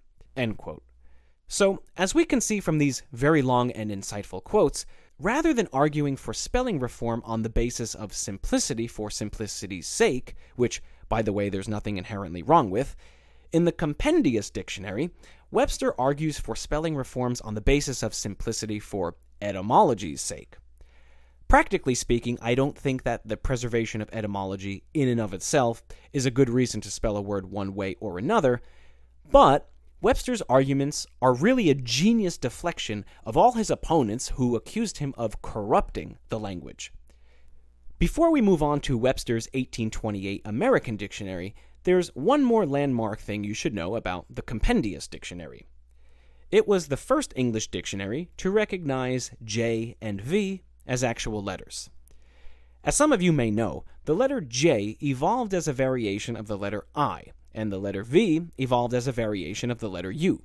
So, 1.47 1.83
as 1.97 2.15
we 2.15 2.25
can 2.25 2.41
see 2.41 2.61
from 2.61 2.79
these 2.79 3.03
very 3.13 3.43
long 3.43 3.71
and 3.73 3.91
insightful 3.91 4.43
quotes, 4.43 4.87
rather 5.19 5.53
than 5.53 5.69
arguing 5.73 6.17
for 6.17 6.33
spelling 6.33 6.79
reform 6.79 7.23
on 7.25 7.43
the 7.43 7.49
basis 7.49 7.95
of 7.95 8.15
simplicity 8.15 8.87
for 8.87 9.11
simplicity's 9.11 9.87
sake, 9.87 10.35
which, 10.57 10.83
by 11.09 11.23
the 11.23 11.33
way, 11.33 11.49
there's 11.49 11.69
nothing 11.69 11.97
inherently 11.97 12.43
wrong 12.43 12.71
with, 12.71 12.97
in 13.53 13.65
the 13.65 13.73
Compendious 13.73 14.51
Dictionary, 14.51 15.11
Webster 15.53 15.95
argues 16.01 16.41
for 16.41 16.57
spelling 16.57 16.97
reforms 16.97 17.41
on 17.43 17.55
the 17.55 17.61
basis 17.61 18.03
of 18.03 18.13
simplicity 18.13 18.81
for 18.81 19.15
etymology's 19.41 20.21
sake. 20.21 20.57
Practically 21.55 21.95
speaking, 21.95 22.37
I 22.43 22.57
don't 22.57 22.77
think 22.77 23.05
that 23.05 23.29
the 23.29 23.37
preservation 23.37 24.01
of 24.01 24.11
etymology 24.13 24.83
in 24.93 25.07
and 25.07 25.21
of 25.21 25.33
itself 25.33 25.85
is 26.13 26.27
a 26.27 26.31
good 26.33 26.51
reason 26.51 26.81
to 26.81 26.91
spell 26.91 27.17
a 27.17 27.23
word 27.23 27.49
one 27.49 27.77
way 27.77 27.95
or 28.01 28.19
another, 28.19 28.61
but 29.31 29.71
Webster's 30.03 30.43
arguments 30.49 31.07
are 31.23 31.33
really 31.33 31.71
a 31.71 31.77
genius 31.77 32.39
deflection 32.39 33.05
of 33.25 33.37
all 33.37 33.53
his 33.53 33.71
opponents 33.71 34.31
who 34.31 34.57
accused 34.57 34.99
him 34.99 35.15
of 35.17 35.43
corrupting 35.43 36.19
the 36.29 36.41
language. 36.41 36.93
Before 38.01 38.33
we 38.33 38.41
move 38.41 38.61
on 38.61 38.81
to 38.81 38.99
Webster's 38.99 39.47
1828 39.55 40.43
American 40.45 40.97
Dictionary, 40.97 41.55
there's 41.85 42.09
one 42.17 42.43
more 42.43 42.67
landmark 42.67 43.21
thing 43.21 43.45
you 43.45 43.55
should 43.55 43.75
know 43.75 43.95
about 43.95 44.27
the 44.29 44.43
Compendious 44.43 45.07
Dictionary. 45.07 45.69
It 46.51 46.67
was 46.67 46.89
the 46.89 46.97
first 46.97 47.33
English 47.37 47.69
dictionary 47.69 48.29
to 48.39 48.51
recognize 48.51 49.31
J 49.45 49.97
and 50.01 50.21
V 50.21 50.65
as 50.87 51.05
actual 51.05 51.43
letters. 51.43 51.91
As 52.85 52.95
some 52.95 53.13
of 53.13 53.23
you 53.23 53.33
may 53.33 53.51
know, 53.51 53.85
the 54.05 54.15
letter 54.15 54.41
J 54.41 54.99
evolved 55.03 55.55
as 55.55 55.67
a 55.67 55.73
variation 55.73 56.37
of 56.37 56.47
the 56.47 56.59
letter 56.59 56.85
I, 56.95 57.33
and 57.55 57.73
the 57.73 57.79
letter 57.79 58.03
V 58.03 58.43
evolved 58.59 58.93
as 58.93 59.07
a 59.07 59.13
variation 59.13 59.71
of 59.71 59.79
the 59.79 59.89
letter 59.89 60.11
U. 60.11 60.43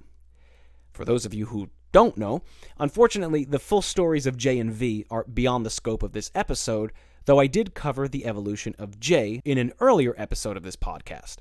For 0.93 1.03
those 1.03 1.25
of 1.25 1.33
you 1.33 1.47
who 1.47 1.69
don't 1.91 2.17
know, 2.17 2.41
unfortunately, 2.77 3.45
the 3.45 3.59
full 3.59 3.81
stories 3.81 4.25
of 4.25 4.37
J 4.37 4.59
and 4.59 4.71
V 4.71 5.05
are 5.09 5.25
beyond 5.25 5.65
the 5.65 5.69
scope 5.69 6.03
of 6.03 6.13
this 6.13 6.31
episode, 6.33 6.91
though 7.25 7.39
I 7.39 7.47
did 7.47 7.73
cover 7.73 8.07
the 8.07 8.25
evolution 8.25 8.75
of 8.77 8.99
J 8.99 9.41
in 9.43 9.57
an 9.57 9.73
earlier 9.79 10.13
episode 10.17 10.55
of 10.55 10.63
this 10.63 10.75
podcast. 10.75 11.37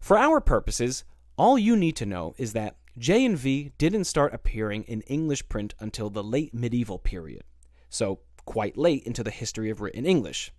For 0.00 0.16
our 0.16 0.40
purposes, 0.40 1.04
all 1.36 1.58
you 1.58 1.76
need 1.76 1.96
to 1.96 2.06
know 2.06 2.34
is 2.38 2.52
that 2.52 2.76
J 2.96 3.24
and 3.24 3.36
V 3.36 3.72
didn't 3.78 4.04
start 4.04 4.34
appearing 4.34 4.84
in 4.84 5.02
English 5.02 5.48
print 5.48 5.74
until 5.78 6.08
the 6.08 6.24
late 6.24 6.54
medieval 6.54 6.98
period, 6.98 7.42
so 7.88 8.20
quite 8.44 8.76
late 8.76 9.04
into 9.04 9.22
the 9.22 9.30
history 9.30 9.70
of 9.70 9.80
written 9.80 10.06
English. 10.06 10.52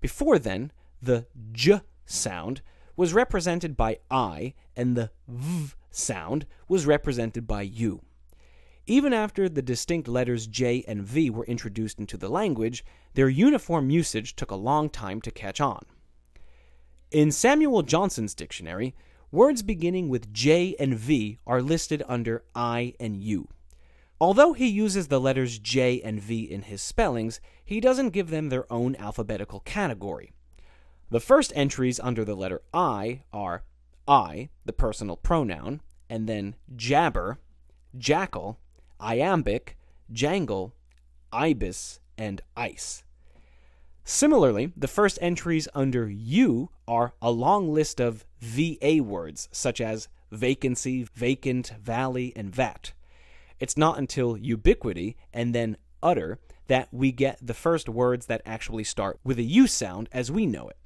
Before 0.00 0.38
then, 0.38 0.72
the 1.00 1.26
J 1.52 1.80
sound 2.06 2.62
was 2.96 3.14
represented 3.14 3.76
by 3.76 3.98
I, 4.10 4.54
and 4.76 4.96
the 4.96 5.10
V 5.28 5.74
sound 5.90 6.46
was 6.68 6.86
represented 6.86 7.46
by 7.46 7.62
U. 7.62 8.02
Even 8.86 9.12
after 9.12 9.48
the 9.48 9.62
distinct 9.62 10.08
letters 10.08 10.46
J 10.46 10.84
and 10.88 11.02
V 11.02 11.30
were 11.30 11.44
introduced 11.46 11.98
into 11.98 12.16
the 12.16 12.28
language, 12.28 12.84
their 13.14 13.28
uniform 13.28 13.90
usage 13.90 14.34
took 14.34 14.50
a 14.50 14.56
long 14.56 14.90
time 14.90 15.20
to 15.20 15.30
catch 15.30 15.60
on. 15.60 15.84
In 17.10 17.30
Samuel 17.30 17.82
Johnson's 17.82 18.34
dictionary, 18.34 18.94
words 19.30 19.62
beginning 19.62 20.08
with 20.08 20.32
J 20.32 20.74
and 20.80 20.94
V 20.94 21.38
are 21.46 21.62
listed 21.62 22.02
under 22.08 22.42
I 22.54 22.94
and 22.98 23.22
U. 23.22 23.48
Although 24.22 24.52
he 24.52 24.68
uses 24.68 25.08
the 25.08 25.20
letters 25.20 25.58
J 25.58 26.00
and 26.00 26.20
V 26.20 26.44
in 26.44 26.62
his 26.62 26.80
spellings, 26.80 27.40
he 27.64 27.80
doesn't 27.80 28.10
give 28.10 28.30
them 28.30 28.50
their 28.50 28.72
own 28.72 28.94
alphabetical 28.94 29.58
category. 29.58 30.30
The 31.10 31.18
first 31.18 31.52
entries 31.56 31.98
under 31.98 32.24
the 32.24 32.36
letter 32.36 32.62
I 32.72 33.24
are 33.32 33.64
I, 34.06 34.50
the 34.64 34.72
personal 34.72 35.16
pronoun, 35.16 35.80
and 36.08 36.28
then 36.28 36.54
jabber, 36.76 37.40
jackal, 37.98 38.60
iambic, 39.00 39.76
jangle, 40.12 40.72
ibis, 41.32 41.98
and 42.16 42.42
ice. 42.56 43.02
Similarly, 44.04 44.72
the 44.76 44.86
first 44.86 45.18
entries 45.20 45.66
under 45.74 46.08
U 46.08 46.70
are 46.86 47.14
a 47.20 47.32
long 47.32 47.74
list 47.74 48.00
of 48.00 48.24
VA 48.40 49.02
words, 49.02 49.48
such 49.50 49.80
as 49.80 50.06
vacancy, 50.30 51.02
vacant, 51.12 51.72
valley, 51.82 52.32
and 52.36 52.54
vat. 52.54 52.92
It's 53.62 53.76
not 53.76 53.96
until 53.96 54.36
ubiquity 54.36 55.16
and 55.32 55.54
then 55.54 55.76
utter 56.02 56.40
that 56.66 56.88
we 56.90 57.12
get 57.12 57.38
the 57.40 57.54
first 57.54 57.88
words 57.88 58.26
that 58.26 58.42
actually 58.44 58.82
start 58.82 59.20
with 59.22 59.38
a 59.38 59.44
U 59.44 59.68
sound 59.68 60.08
as 60.10 60.32
we 60.32 60.46
know 60.46 60.68
it. 60.68 60.76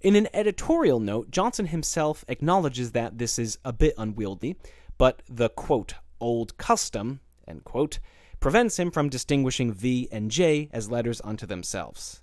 In 0.00 0.16
an 0.16 0.26
editorial 0.32 1.00
note, 1.00 1.30
Johnson 1.30 1.66
himself 1.66 2.24
acknowledges 2.28 2.92
that 2.92 3.18
this 3.18 3.38
is 3.38 3.58
a 3.62 3.74
bit 3.74 3.92
unwieldy, 3.98 4.56
but 4.96 5.20
the 5.28 5.50
quote, 5.50 5.92
old 6.18 6.56
custom, 6.56 7.20
end 7.46 7.64
quote, 7.64 7.98
prevents 8.40 8.78
him 8.78 8.90
from 8.90 9.10
distinguishing 9.10 9.70
V 9.70 10.08
and 10.10 10.30
J 10.30 10.70
as 10.72 10.90
letters 10.90 11.20
unto 11.22 11.44
themselves. 11.44 12.22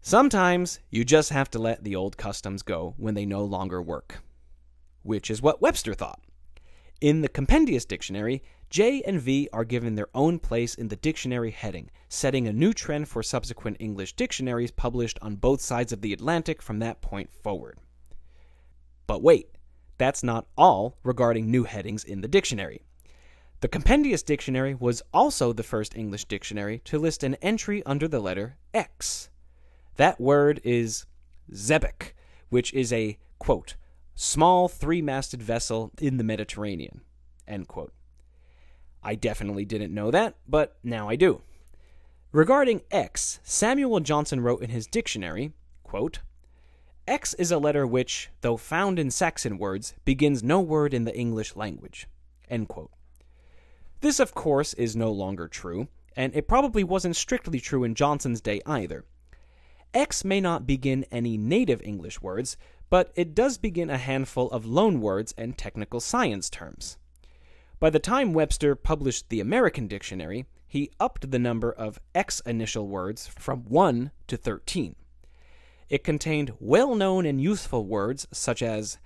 Sometimes 0.00 0.80
you 0.88 1.04
just 1.04 1.28
have 1.28 1.50
to 1.50 1.58
let 1.58 1.84
the 1.84 1.94
old 1.94 2.16
customs 2.16 2.62
go 2.62 2.94
when 2.96 3.12
they 3.12 3.26
no 3.26 3.44
longer 3.44 3.82
work. 3.82 4.22
Which 5.02 5.30
is 5.30 5.42
what 5.42 5.60
Webster 5.60 5.92
thought. 5.92 6.22
In 7.02 7.20
the 7.20 7.28
Compendious 7.28 7.84
Dictionary, 7.84 8.42
J 8.70 9.02
and 9.06 9.20
V 9.20 9.48
are 9.52 9.64
given 9.64 9.94
their 9.94 10.08
own 10.14 10.38
place 10.38 10.74
in 10.74 10.88
the 10.88 10.96
dictionary 10.96 11.50
heading, 11.50 11.90
setting 12.08 12.46
a 12.46 12.52
new 12.52 12.74
trend 12.74 13.08
for 13.08 13.22
subsequent 13.22 13.78
English 13.80 14.12
dictionaries 14.12 14.70
published 14.70 15.18
on 15.22 15.36
both 15.36 15.60
sides 15.60 15.92
of 15.92 16.02
the 16.02 16.12
Atlantic 16.12 16.60
from 16.60 16.78
that 16.80 17.00
point 17.00 17.30
forward. 17.32 17.78
But 19.06 19.22
wait, 19.22 19.48
that's 19.96 20.22
not 20.22 20.46
all 20.56 20.98
regarding 21.02 21.50
new 21.50 21.64
headings 21.64 22.04
in 22.04 22.20
the 22.20 22.28
dictionary. 22.28 22.82
The 23.60 23.68
Compendious 23.68 24.22
Dictionary 24.22 24.74
was 24.74 25.02
also 25.12 25.52
the 25.52 25.64
first 25.64 25.96
English 25.96 26.26
dictionary 26.26 26.80
to 26.84 26.98
list 26.98 27.24
an 27.24 27.34
entry 27.36 27.82
under 27.84 28.06
the 28.06 28.20
letter 28.20 28.56
X. 28.72 29.30
That 29.96 30.20
word 30.20 30.60
is 30.62 31.06
xebec, 31.52 32.12
which 32.50 32.72
is 32.72 32.92
a, 32.92 33.18
quote, 33.40 33.74
small 34.14 34.68
three 34.68 35.02
masted 35.02 35.42
vessel 35.42 35.90
in 36.00 36.18
the 36.18 36.24
Mediterranean, 36.24 37.00
end 37.48 37.66
quote. 37.66 37.92
I 39.02 39.14
definitely 39.14 39.64
didn't 39.64 39.94
know 39.94 40.10
that, 40.10 40.36
but 40.46 40.76
now 40.82 41.08
I 41.08 41.16
do. 41.16 41.42
Regarding 42.32 42.82
X, 42.90 43.40
Samuel 43.42 44.00
Johnson 44.00 44.40
wrote 44.40 44.62
in 44.62 44.70
his 44.70 44.86
dictionary, 44.86 45.52
quote, 45.82 46.20
X 47.06 47.32
is 47.34 47.50
a 47.50 47.58
letter 47.58 47.86
which, 47.86 48.28
though 48.42 48.58
found 48.58 48.98
in 48.98 49.10
Saxon 49.10 49.56
words, 49.56 49.94
begins 50.04 50.42
no 50.42 50.60
word 50.60 50.92
in 50.92 51.04
the 51.04 51.16
English 51.16 51.56
language. 51.56 52.06
This, 54.00 54.20
of 54.20 54.34
course, 54.34 54.74
is 54.74 54.94
no 54.94 55.10
longer 55.10 55.48
true, 55.48 55.88
and 56.14 56.34
it 56.36 56.46
probably 56.46 56.84
wasn't 56.84 57.16
strictly 57.16 57.60
true 57.60 57.82
in 57.82 57.94
Johnson's 57.94 58.42
day 58.42 58.60
either. 58.66 59.04
X 59.94 60.22
may 60.22 60.40
not 60.40 60.66
begin 60.66 61.06
any 61.10 61.38
native 61.38 61.80
English 61.82 62.20
words, 62.20 62.58
but 62.90 63.10
it 63.16 63.34
does 63.34 63.56
begin 63.56 63.88
a 63.88 63.96
handful 63.96 64.50
of 64.50 64.66
loan 64.66 65.00
words 65.00 65.32
and 65.38 65.56
technical 65.56 66.00
science 66.00 66.50
terms. 66.50 66.98
By 67.80 67.90
the 67.90 68.00
time 68.00 68.32
Webster 68.32 68.74
published 68.74 69.28
the 69.28 69.38
American 69.38 69.86
Dictionary, 69.86 70.46
he 70.66 70.90
upped 70.98 71.30
the 71.30 71.38
number 71.38 71.70
of 71.70 72.00
X 72.12 72.40
initial 72.40 72.88
words 72.88 73.28
from 73.28 73.66
1 73.66 74.10
to 74.26 74.36
13. 74.36 74.96
It 75.88 76.02
contained 76.02 76.54
well 76.58 76.96
known 76.96 77.24
and 77.24 77.40
useful 77.40 77.86
words 77.86 78.26
such 78.32 78.62
as 78.62 78.98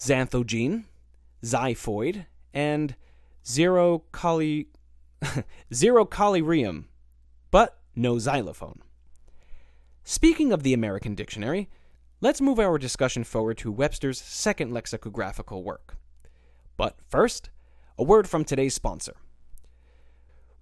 xanthogene, 0.00 0.84
xiphoid, 1.44 2.24
and 2.54 2.96
xerocollyrium, 3.44 4.64
but 7.50 7.78
no 7.94 8.18
xylophone. 8.18 8.80
Speaking 10.02 10.50
of 10.50 10.62
the 10.62 10.72
American 10.72 11.14
Dictionary, 11.14 11.68
let's 12.22 12.40
move 12.40 12.58
our 12.58 12.78
discussion 12.78 13.22
forward 13.22 13.58
to 13.58 13.70
Webster's 13.70 14.18
second 14.18 14.72
lexicographical 14.72 15.62
work. 15.62 15.98
But 16.78 16.96
first, 17.06 17.50
a 17.98 18.04
word 18.04 18.28
from 18.28 18.44
today's 18.44 18.74
sponsor. 18.74 19.16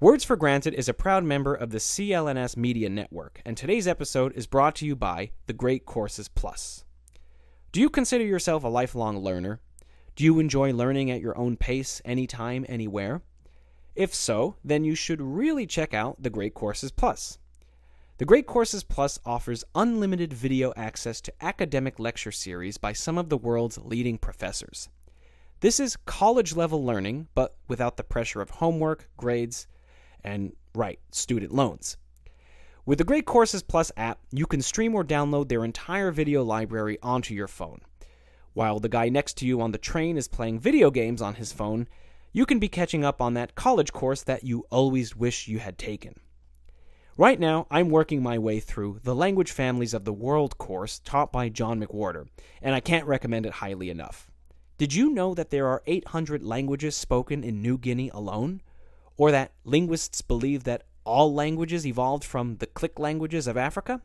Words 0.01 0.25
for 0.25 0.37
Granted 0.37 0.73
is 0.73 0.89
a 0.89 0.95
proud 0.95 1.23
member 1.23 1.55
of 1.55 1.69
the 1.69 1.79
CLNS 1.79 2.57
Media 2.57 2.89
Network, 2.89 3.43
and 3.45 3.57
today's 3.57 3.87
episode 3.87 4.33
is 4.35 4.47
brought 4.47 4.75
to 4.77 4.87
you 4.87 4.97
by 4.97 5.33
the 5.47 5.53
Great 5.53 5.85
Courses 5.85 6.29
Plus. 6.29 6.87
Do 7.73 7.81
you 7.81 7.91
consider 7.91 8.25
yourself 8.25 8.65
a 8.65 8.69
lifelong 8.69 9.19
learner? 9.19 9.61
Do 10.15 10.25
you 10.25 10.39
enjoy 10.39 10.73
learning 10.73 11.11
at 11.11 11.21
your 11.21 11.37
own 11.37 11.59
pace, 11.59 12.01
anytime, 12.07 12.65
anywhere? 12.71 13.21
If 13.95 14.15
so, 14.15 14.57
then 14.65 14.85
you 14.85 14.95
should 14.95 15.21
really 15.21 15.67
check 15.67 15.93
out 15.93 16.23
the 16.23 16.31
Great 16.31 16.55
Courses 16.55 16.91
Plus. 16.91 17.39
The 18.17 18.25
Great 18.25 18.47
Courses 18.47 18.83
Plus 18.83 19.19
offers 19.27 19.63
unlimited 19.75 20.33
video 20.33 20.73
access 20.75 21.21
to 21.21 21.45
academic 21.45 21.99
lecture 21.99 22.33
series 22.33 22.79
by 22.79 22.95
some 22.95 23.19
of 23.19 23.29
the 23.29 23.37
world's 23.37 23.77
leading 23.77 24.17
professors. 24.17 24.89
This 25.61 25.81
is 25.81 25.97
college 26.05 26.55
level 26.55 26.85
learning, 26.85 27.29
but 27.35 27.57
without 27.67 27.97
the 27.97 28.05
pressure 28.05 28.43
of 28.43 28.51
homework, 28.51 29.09
grades, 29.17 29.67
and, 30.23 30.53
right, 30.75 30.99
student 31.13 31.55
loans. 31.55 31.97
With 32.85 32.99
the 32.99 33.05
Great 33.05 33.25
Courses 33.25 33.63
Plus 33.63 33.91
app, 33.97 34.19
you 34.31 34.45
can 34.45 34.61
stream 34.61 34.95
or 34.95 35.03
download 35.03 35.49
their 35.49 35.65
entire 35.65 36.11
video 36.11 36.45
library 36.45 36.99
onto 37.03 37.33
your 37.33 37.49
phone. 37.49 37.81
While 38.53 38.81
the 38.81 38.91
guy 38.91 39.09
next 39.09 39.39
to 39.39 39.47
you 39.47 39.63
on 39.63 39.73
the 39.73 39.79
train 39.79 40.19
is 40.19 40.29
playing 40.29 40.61
video 40.61 40.91
games 40.91 41.23
on 41.23 41.37
his 41.37 41.53
phone, 41.53 41.89
you 42.35 42.45
can 42.45 42.59
be 42.59 42.69
catching 42.69 43.03
up 43.03 43.23
on 43.23 43.33
that 43.35 43.55
college 43.55 43.95
course 43.95 44.23
that 44.25 44.45
you 44.45 44.67
always 44.71 45.17
wish 45.17 45.49
you 45.49 45.59
had 45.59 45.79
taken. 45.79 46.21
Right 47.17 47.41
now, 47.41 47.67
I'm 47.71 47.89
working 47.89 48.23
my 48.23 48.39
way 48.39 48.61
through 48.61 49.01
the 49.05 49.15
Language 49.15 49.53
Families 49.53 49.95
of 49.95 50.05
the 50.05 50.13
World 50.13 50.59
course 50.59 50.99
taught 50.99 51.33
by 51.33 51.49
John 51.49 51.83
McWhorter, 51.83 52.27
and 52.61 52.75
I 52.75 52.81
can't 52.81 53.07
recommend 53.07 53.47
it 53.47 53.53
highly 53.53 53.89
enough. 53.89 54.31
Did 54.79 54.93
you 54.93 55.09
know 55.09 55.33
that 55.33 55.49
there 55.49 55.67
are 55.69 55.83
800 55.87 56.43
languages 56.43 56.95
spoken 56.95 57.43
in 57.43 57.63
New 57.63 57.79
Guinea 57.79 58.11
alone? 58.13 58.61
Or 59.17 59.31
that 59.31 59.53
linguists 59.65 60.21
believe 60.21 60.65
that 60.65 60.83
all 61.05 61.33
languages 61.33 61.87
evolved 61.87 62.25
from 62.25 62.57
the 62.57 62.67
click 62.67 62.99
languages 62.99 63.47
of 63.47 63.57
Africa? 63.57 64.03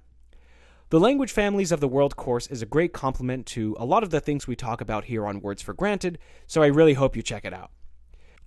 The 0.89 0.99
Language 0.99 1.31
Families 1.31 1.73
of 1.73 1.81
the 1.81 1.89
World 1.89 2.15
course 2.15 2.47
is 2.47 2.61
a 2.61 2.65
great 2.65 2.93
complement 2.93 3.45
to 3.47 3.75
a 3.79 3.85
lot 3.85 4.03
of 4.03 4.11
the 4.11 4.21
things 4.21 4.47
we 4.47 4.55
talk 4.55 4.79
about 4.79 5.05
here 5.05 5.25
on 5.25 5.41
Words 5.41 5.61
for 5.61 5.73
Granted, 5.73 6.19
so 6.47 6.63
I 6.63 6.67
really 6.67 6.93
hope 6.93 7.17
you 7.17 7.21
check 7.21 7.43
it 7.43 7.53
out. 7.53 7.71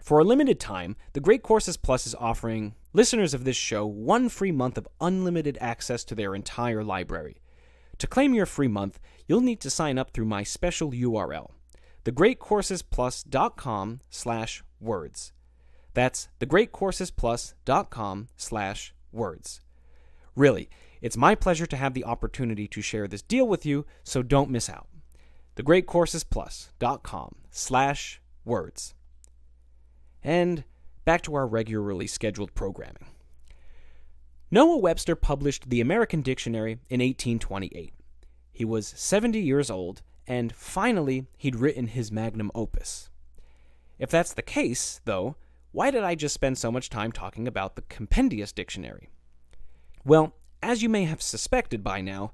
For 0.01 0.19
a 0.19 0.25
limited 0.25 0.59
time, 0.59 0.97
the 1.13 1.21
Great 1.21 1.43
Courses 1.43 1.77
Plus 1.77 2.07
is 2.07 2.15
offering 2.15 2.75
listeners 2.95 3.35
of 3.35 3.45
this 3.45 3.57
show 3.57 3.85
one 3.85 4.31
free 4.31 4.53
month 4.53 4.79
of 4.79 4.89
unlimited 5.01 5.59
access 5.61 6.05
to 6.05 6.15
their 6.15 6.35
entire 6.35 6.85
library. 6.85 7.37
To 7.99 8.07
claim 8.07 8.33
your 8.33 8.47
free 8.47 8.69
month, 8.69 8.99
you'll 9.27 9.41
need 9.41 9.61
to 9.61 9.71
sign 9.71 9.99
up 9.99 10.11
through 10.11 10.27
my 10.27 10.43
special 10.43 10.91
URL, 10.91 11.51
thegreatcoursesplus.com 12.05 14.01
slash 14.11 14.63
words. 14.81 15.33
That's 15.95 16.29
thegreatcoursesplus.com 16.41 18.29
slash 18.37 18.95
words. 19.13 19.61
Really, 20.37 20.69
it's 21.01 21.17
my 21.17 21.35
pleasure 21.35 21.67
to 21.67 21.77
have 21.77 21.95
the 21.95 22.05
opportunity 22.05 22.67
to 22.69 22.83
share 22.83 23.07
this 23.07 23.23
deal 23.23 23.47
with 23.47 23.65
you, 23.65 23.87
so 24.03 24.23
don't 24.23 24.51
miss 24.51 24.69
out. 24.69 24.89
thegreatcoursesplus.com 25.57 27.35
slash 27.51 28.21
words. 28.45 28.95
And 30.23 30.65
back 31.05 31.23
to 31.23 31.35
our 31.35 31.47
regularly 31.47 32.07
scheduled 32.07 32.55
programming. 32.55 33.07
Noah 34.51 34.79
Webster 34.79 35.17
published 35.17 35.69
the 35.69 35.81
American 35.81 36.23
Dictionary 36.23 36.73
in 36.89 37.01
1828. 37.01 37.93
He 38.53 38.65
was 38.65 38.87
70 38.87 39.41
years 39.41 39.71
old, 39.71 40.03
and 40.27 40.55
finally 40.55 41.27
he'd 41.37 41.57
written 41.57 41.89
his 41.89 42.13
magnum 42.13 42.51
opus. 42.55 43.11
If 43.99 44.11
that's 44.11 44.33
the 44.33 44.43
case, 44.43 45.01
though, 45.05 45.37
why 45.73 45.91
did 45.91 46.05
I 46.05 46.15
just 46.15 46.35
spend 46.35 46.59
so 46.59 46.71
much 46.71 46.91
time 46.91 47.13
talking 47.13 47.49
about 47.49 47.77
the 47.77 47.83
Compendious 47.83 48.53
Dictionary? 48.53 49.09
Well, 50.05 50.35
as 50.63 50.83
you 50.83 50.89
may 50.89 51.05
have 51.05 51.21
suspected 51.21 51.83
by 51.83 52.01
now, 52.01 52.33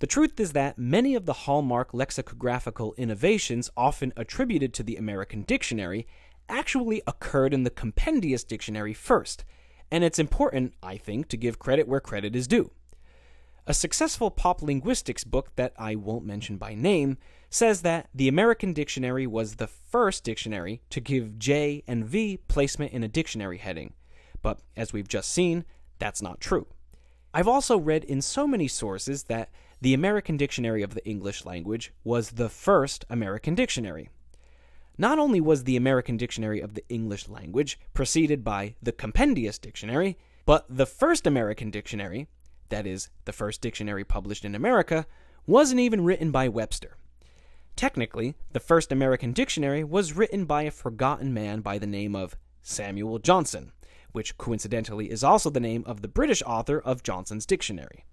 the 0.00 0.06
truth 0.06 0.40
is 0.40 0.52
that 0.52 0.78
many 0.78 1.14
of 1.14 1.26
the 1.26 1.32
hallmark 1.32 1.92
lexicographical 1.92 2.94
innovations 2.96 3.70
often 3.76 4.12
attributed 4.16 4.72
to 4.74 4.82
the 4.82 4.96
American 4.96 5.42
Dictionary 5.42 6.06
actually 6.48 7.02
occurred 7.06 7.54
in 7.54 7.64
the 7.64 7.70
Compendious 7.70 8.42
Dictionary 8.42 8.94
first, 8.94 9.44
and 9.90 10.02
it's 10.02 10.18
important, 10.18 10.74
I 10.82 10.96
think, 10.96 11.28
to 11.28 11.36
give 11.36 11.58
credit 11.58 11.86
where 11.86 12.00
credit 12.00 12.34
is 12.34 12.46
due. 12.46 12.70
A 13.70 13.72
successful 13.72 14.32
pop 14.32 14.62
linguistics 14.62 15.22
book 15.22 15.54
that 15.54 15.74
I 15.78 15.94
won't 15.94 16.24
mention 16.24 16.56
by 16.56 16.74
name 16.74 17.18
says 17.50 17.82
that 17.82 18.08
the 18.12 18.26
American 18.26 18.72
Dictionary 18.72 19.28
was 19.28 19.54
the 19.54 19.68
first 19.68 20.24
dictionary 20.24 20.82
to 20.90 21.00
give 21.00 21.38
J 21.38 21.84
and 21.86 22.04
V 22.04 22.40
placement 22.48 22.90
in 22.92 23.04
a 23.04 23.08
dictionary 23.08 23.58
heading. 23.58 23.94
But 24.42 24.58
as 24.76 24.92
we've 24.92 25.06
just 25.06 25.30
seen, 25.30 25.64
that's 26.00 26.20
not 26.20 26.40
true. 26.40 26.66
I've 27.32 27.46
also 27.46 27.78
read 27.78 28.02
in 28.02 28.22
so 28.22 28.44
many 28.44 28.66
sources 28.66 29.22
that 29.28 29.50
the 29.80 29.94
American 29.94 30.36
Dictionary 30.36 30.82
of 30.82 30.94
the 30.94 31.06
English 31.06 31.44
Language 31.44 31.92
was 32.02 32.30
the 32.30 32.48
first 32.48 33.04
American 33.08 33.54
dictionary. 33.54 34.08
Not 34.98 35.20
only 35.20 35.40
was 35.40 35.62
the 35.62 35.76
American 35.76 36.16
Dictionary 36.16 36.58
of 36.58 36.74
the 36.74 36.82
English 36.88 37.28
Language 37.28 37.78
preceded 37.94 38.42
by 38.42 38.74
the 38.82 38.90
Compendious 38.90 39.60
Dictionary, 39.60 40.18
but 40.44 40.66
the 40.68 40.86
first 40.86 41.24
American 41.24 41.70
dictionary, 41.70 42.26
that 42.70 42.86
is, 42.86 43.10
the 43.24 43.32
first 43.32 43.60
dictionary 43.60 44.04
published 44.04 44.44
in 44.44 44.54
America, 44.54 45.06
wasn't 45.46 45.80
even 45.80 46.04
written 46.04 46.30
by 46.30 46.48
Webster. 46.48 46.96
Technically, 47.76 48.34
the 48.52 48.60
first 48.60 48.92
American 48.92 49.32
dictionary 49.32 49.84
was 49.84 50.12
written 50.12 50.44
by 50.44 50.62
a 50.62 50.70
forgotten 50.70 51.32
man 51.32 51.60
by 51.60 51.78
the 51.78 51.86
name 51.86 52.14
of 52.16 52.36
Samuel 52.62 53.18
Johnson, 53.18 53.72
which 54.12 54.36
coincidentally 54.36 55.10
is 55.10 55.24
also 55.24 55.50
the 55.50 55.60
name 55.60 55.84
of 55.86 56.02
the 56.02 56.08
British 56.08 56.42
author 56.44 56.78
of 56.78 57.02
Johnson's 57.02 57.46
Dictionary. 57.46 58.04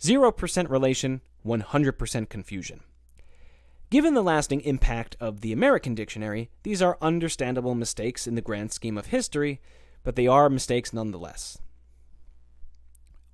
0% 0.00 0.70
relation, 0.70 1.20
100% 1.46 2.28
confusion. 2.28 2.80
Given 3.90 4.14
the 4.14 4.22
lasting 4.22 4.60
impact 4.62 5.16
of 5.20 5.40
the 5.40 5.52
American 5.52 5.94
dictionary, 5.94 6.50
these 6.62 6.80
are 6.80 6.96
understandable 7.02 7.74
mistakes 7.74 8.26
in 8.26 8.34
the 8.34 8.40
grand 8.40 8.72
scheme 8.72 8.96
of 8.96 9.06
history, 9.06 9.60
but 10.04 10.16
they 10.16 10.26
are 10.26 10.48
mistakes 10.48 10.92
nonetheless. 10.92 11.58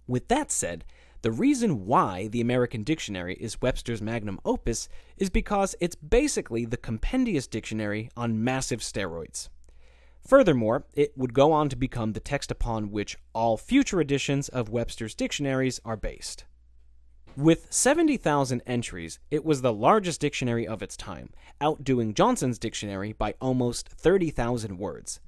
With 0.07 0.29
that 0.29 0.51
said, 0.51 0.85
the 1.23 1.33
reason 1.33 1.87
why 1.87 2.29
the 2.29 2.41
American 2.41 2.85
Dictionary 2.85 3.35
is 3.41 3.61
Webster's 3.61 4.01
magnum 4.01 4.39
opus 4.45 4.89
is 5.17 5.31
because 5.31 5.75
it's 5.81 5.97
basically 5.97 6.65
the 6.65 6.77
compendious 6.77 7.47
dictionary 7.47 8.11
on 8.17 8.45
massive 8.45 8.81
steroids. 8.81 9.49
Furthermore, 10.27 10.85
it 10.95 11.17
would 11.17 11.35
go 11.35 11.53
on 11.53 11.69
to 11.69 11.77
become 11.77 12.13
the 12.13 12.21
text 12.21 12.51
upon 12.51 12.91
which 12.91 13.17
all 13.33 13.57
future 13.57 14.01
editions 14.01 14.49
of 14.49 14.69
Webster's 14.69 15.15
dictionaries 15.15 15.81
are 15.85 15.97
based. 15.97 16.45
With 17.37 17.67
70,000 17.71 18.63
entries, 18.67 19.19
it 19.31 19.45
was 19.45 19.63
the 19.63 19.73
largest 19.73 20.21
dictionary 20.21 20.67
of 20.67 20.83
its 20.83 20.97
time, 20.97 21.31
outdoing 21.61 22.15
Johnson's 22.15 22.59
dictionary 22.59 23.13
by 23.13 23.35
almost 23.41 23.89
30,000 23.89 24.79
words. 24.79 25.21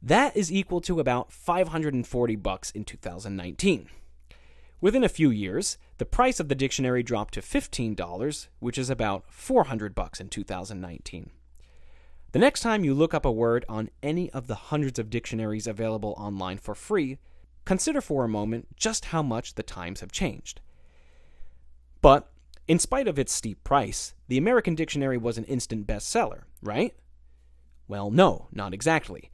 that 0.00 0.36
is 0.36 0.52
equal 0.52 0.80
to 0.82 1.00
about 1.00 1.32
540 1.32 2.36
bucks 2.36 2.70
in 2.70 2.84
2019. 2.84 3.88
Within 4.80 5.02
a 5.02 5.08
few 5.08 5.30
years, 5.30 5.78
the 5.98 6.04
price 6.04 6.38
of 6.38 6.48
the 6.48 6.54
dictionary 6.54 7.02
dropped 7.02 7.34
to 7.34 7.40
$15, 7.40 8.46
which 8.60 8.78
is 8.78 8.88
about 8.88 9.24
400 9.30 9.96
bucks 9.96 10.20
in 10.20 10.28
2019. 10.28 11.32
The 12.32 12.38
next 12.38 12.60
time 12.60 12.82
you 12.82 12.94
look 12.94 13.12
up 13.12 13.26
a 13.26 13.30
word 13.30 13.66
on 13.68 13.90
any 14.02 14.30
of 14.30 14.46
the 14.46 14.54
hundreds 14.54 14.98
of 14.98 15.10
dictionaries 15.10 15.66
available 15.66 16.14
online 16.16 16.56
for 16.56 16.74
free, 16.74 17.18
consider 17.66 18.00
for 18.00 18.24
a 18.24 18.28
moment 18.28 18.74
just 18.74 19.06
how 19.06 19.22
much 19.22 19.54
the 19.54 19.62
times 19.62 20.00
have 20.00 20.10
changed. 20.10 20.62
But, 22.00 22.30
in 22.66 22.78
spite 22.78 23.06
of 23.06 23.18
its 23.18 23.32
steep 23.32 23.62
price, 23.64 24.14
the 24.28 24.38
American 24.38 24.74
Dictionary 24.74 25.18
was 25.18 25.36
an 25.36 25.44
instant 25.44 25.86
bestseller, 25.86 26.44
right? 26.62 26.94
Well, 27.86 28.10
no, 28.10 28.48
not 28.50 28.72
exactly. 28.72 29.30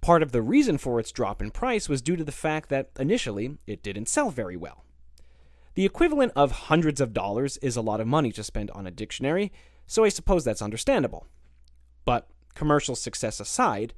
Part 0.00 0.22
of 0.22 0.32
the 0.32 0.42
reason 0.42 0.78
for 0.78 0.98
its 0.98 1.12
drop 1.12 1.40
in 1.40 1.52
price 1.52 1.88
was 1.88 2.02
due 2.02 2.16
to 2.16 2.24
the 2.24 2.32
fact 2.32 2.70
that 2.70 2.90
initially 2.98 3.56
it 3.68 3.84
didn't 3.84 4.08
sell 4.08 4.30
very 4.30 4.56
well. 4.56 4.84
The 5.74 5.84
equivalent 5.84 6.32
of 6.34 6.50
hundreds 6.52 7.00
of 7.00 7.12
dollars 7.12 7.56
is 7.58 7.76
a 7.76 7.82
lot 7.82 8.00
of 8.00 8.08
money 8.08 8.32
to 8.32 8.42
spend 8.42 8.72
on 8.72 8.86
a 8.86 8.90
dictionary, 8.90 9.52
so 9.86 10.02
I 10.02 10.08
suppose 10.08 10.42
that's 10.42 10.62
understandable. 10.62 11.28
But 12.06 12.30
commercial 12.54 12.96
success 12.96 13.38
aside, 13.40 13.92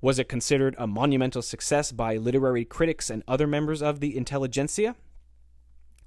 was 0.00 0.18
it 0.18 0.28
considered 0.28 0.74
a 0.78 0.86
monumental 0.86 1.42
success 1.42 1.92
by 1.92 2.16
literary 2.16 2.64
critics 2.64 3.10
and 3.10 3.22
other 3.28 3.46
members 3.46 3.82
of 3.82 4.00
the 4.00 4.16
intelligentsia? 4.16 4.96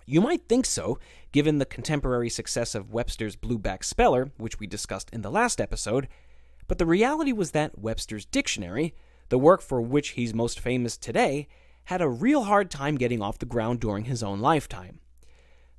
You 0.08 0.22
might 0.22 0.48
think 0.48 0.66
so, 0.66 0.98
given 1.32 1.60
the 1.60 1.66
contemporary 1.66 2.30
success 2.30 2.74
of 2.74 2.92
Webster's 2.94 3.36
Blueback 3.36 3.84
Speller, 3.84 4.32
which 4.38 4.60
we 4.60 4.66
discussed 4.66 5.10
in 5.12 5.22
the 5.22 5.30
last 5.30 5.62
episode, 5.62 6.08
but 6.68 6.78
the 6.78 6.86
reality 6.86 7.34
was 7.34 7.52
that 7.52 7.78
Webster's 7.78 8.26
Dictionary, 8.26 8.96
the 9.30 9.38
work 9.38 9.62
for 9.62 9.82
which 9.82 10.10
he's 10.10 10.34
most 10.34 10.60
famous 10.60 10.98
today, 10.98 11.48
had 11.86 12.02
a 12.02 12.10
real 12.10 12.44
hard 12.44 12.72
time 12.72 12.96
getting 12.96 13.22
off 13.22 13.40
the 13.40 13.46
ground 13.46 13.80
during 13.82 14.06
his 14.06 14.24
own 14.24 14.40
lifetime. 14.40 15.00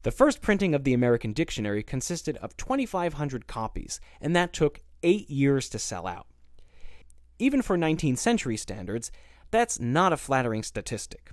The 0.02 0.10
first 0.10 0.42
printing 0.42 0.74
of 0.74 0.84
the 0.84 0.94
American 0.94 1.32
Dictionary 1.32 1.82
consisted 1.82 2.36
of 2.38 2.56
2,500 2.56 3.46
copies, 3.46 4.00
and 4.20 4.36
that 4.36 4.52
took 4.52 4.82
eight 5.02 5.28
years 5.30 5.68
to 5.70 5.78
sell 5.78 6.06
out. 6.06 6.26
Even 7.38 7.62
for 7.62 7.76
19th 7.76 8.18
century 8.18 8.56
standards, 8.56 9.10
that's 9.50 9.78
not 9.80 10.12
a 10.12 10.16
flattering 10.16 10.62
statistic. 10.62 11.32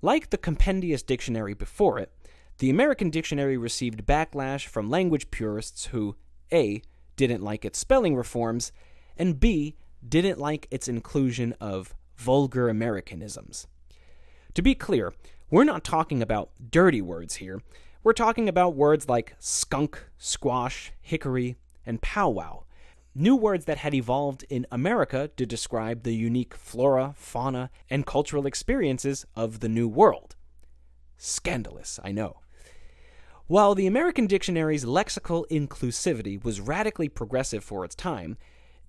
Like 0.00 0.30
the 0.30 0.38
compendious 0.38 1.02
dictionary 1.02 1.54
before 1.54 1.98
it, 1.98 2.12
the 2.58 2.70
American 2.70 3.10
Dictionary 3.10 3.56
received 3.56 4.06
backlash 4.06 4.66
from 4.66 4.90
language 4.90 5.30
purists 5.30 5.86
who 5.86 6.16
A. 6.52 6.82
didn't 7.16 7.42
like 7.42 7.64
its 7.64 7.78
spelling 7.78 8.16
reforms, 8.16 8.72
and 9.16 9.40
B. 9.40 9.76
didn't 10.06 10.38
like 10.38 10.68
its 10.70 10.88
inclusion 10.88 11.54
of 11.60 11.94
vulgar 12.16 12.68
Americanisms. 12.68 13.66
To 14.54 14.62
be 14.62 14.74
clear, 14.74 15.12
we're 15.50 15.64
not 15.64 15.84
talking 15.84 16.22
about 16.22 16.50
dirty 16.70 17.02
words 17.02 17.36
here. 17.36 17.62
We're 18.04 18.12
talking 18.12 18.48
about 18.48 18.74
words 18.74 19.08
like 19.08 19.34
skunk, 19.38 20.04
squash, 20.18 20.92
hickory, 21.00 21.56
and 21.86 22.02
powwow. 22.02 22.64
New 23.14 23.36
words 23.36 23.66
that 23.66 23.78
had 23.78 23.92
evolved 23.92 24.44
in 24.48 24.66
America 24.70 25.30
to 25.36 25.44
describe 25.44 26.02
the 26.02 26.14
unique 26.14 26.54
flora, 26.54 27.14
fauna, 27.16 27.70
and 27.90 28.06
cultural 28.06 28.46
experiences 28.46 29.26
of 29.36 29.60
the 29.60 29.68
New 29.68 29.86
World. 29.86 30.34
Scandalous, 31.18 32.00
I 32.02 32.12
know. 32.12 32.40
While 33.48 33.74
the 33.74 33.86
American 33.86 34.26
Dictionary's 34.26 34.84
lexical 34.86 35.46
inclusivity 35.50 36.42
was 36.42 36.60
radically 36.60 37.08
progressive 37.08 37.62
for 37.62 37.84
its 37.84 37.94
time, 37.94 38.38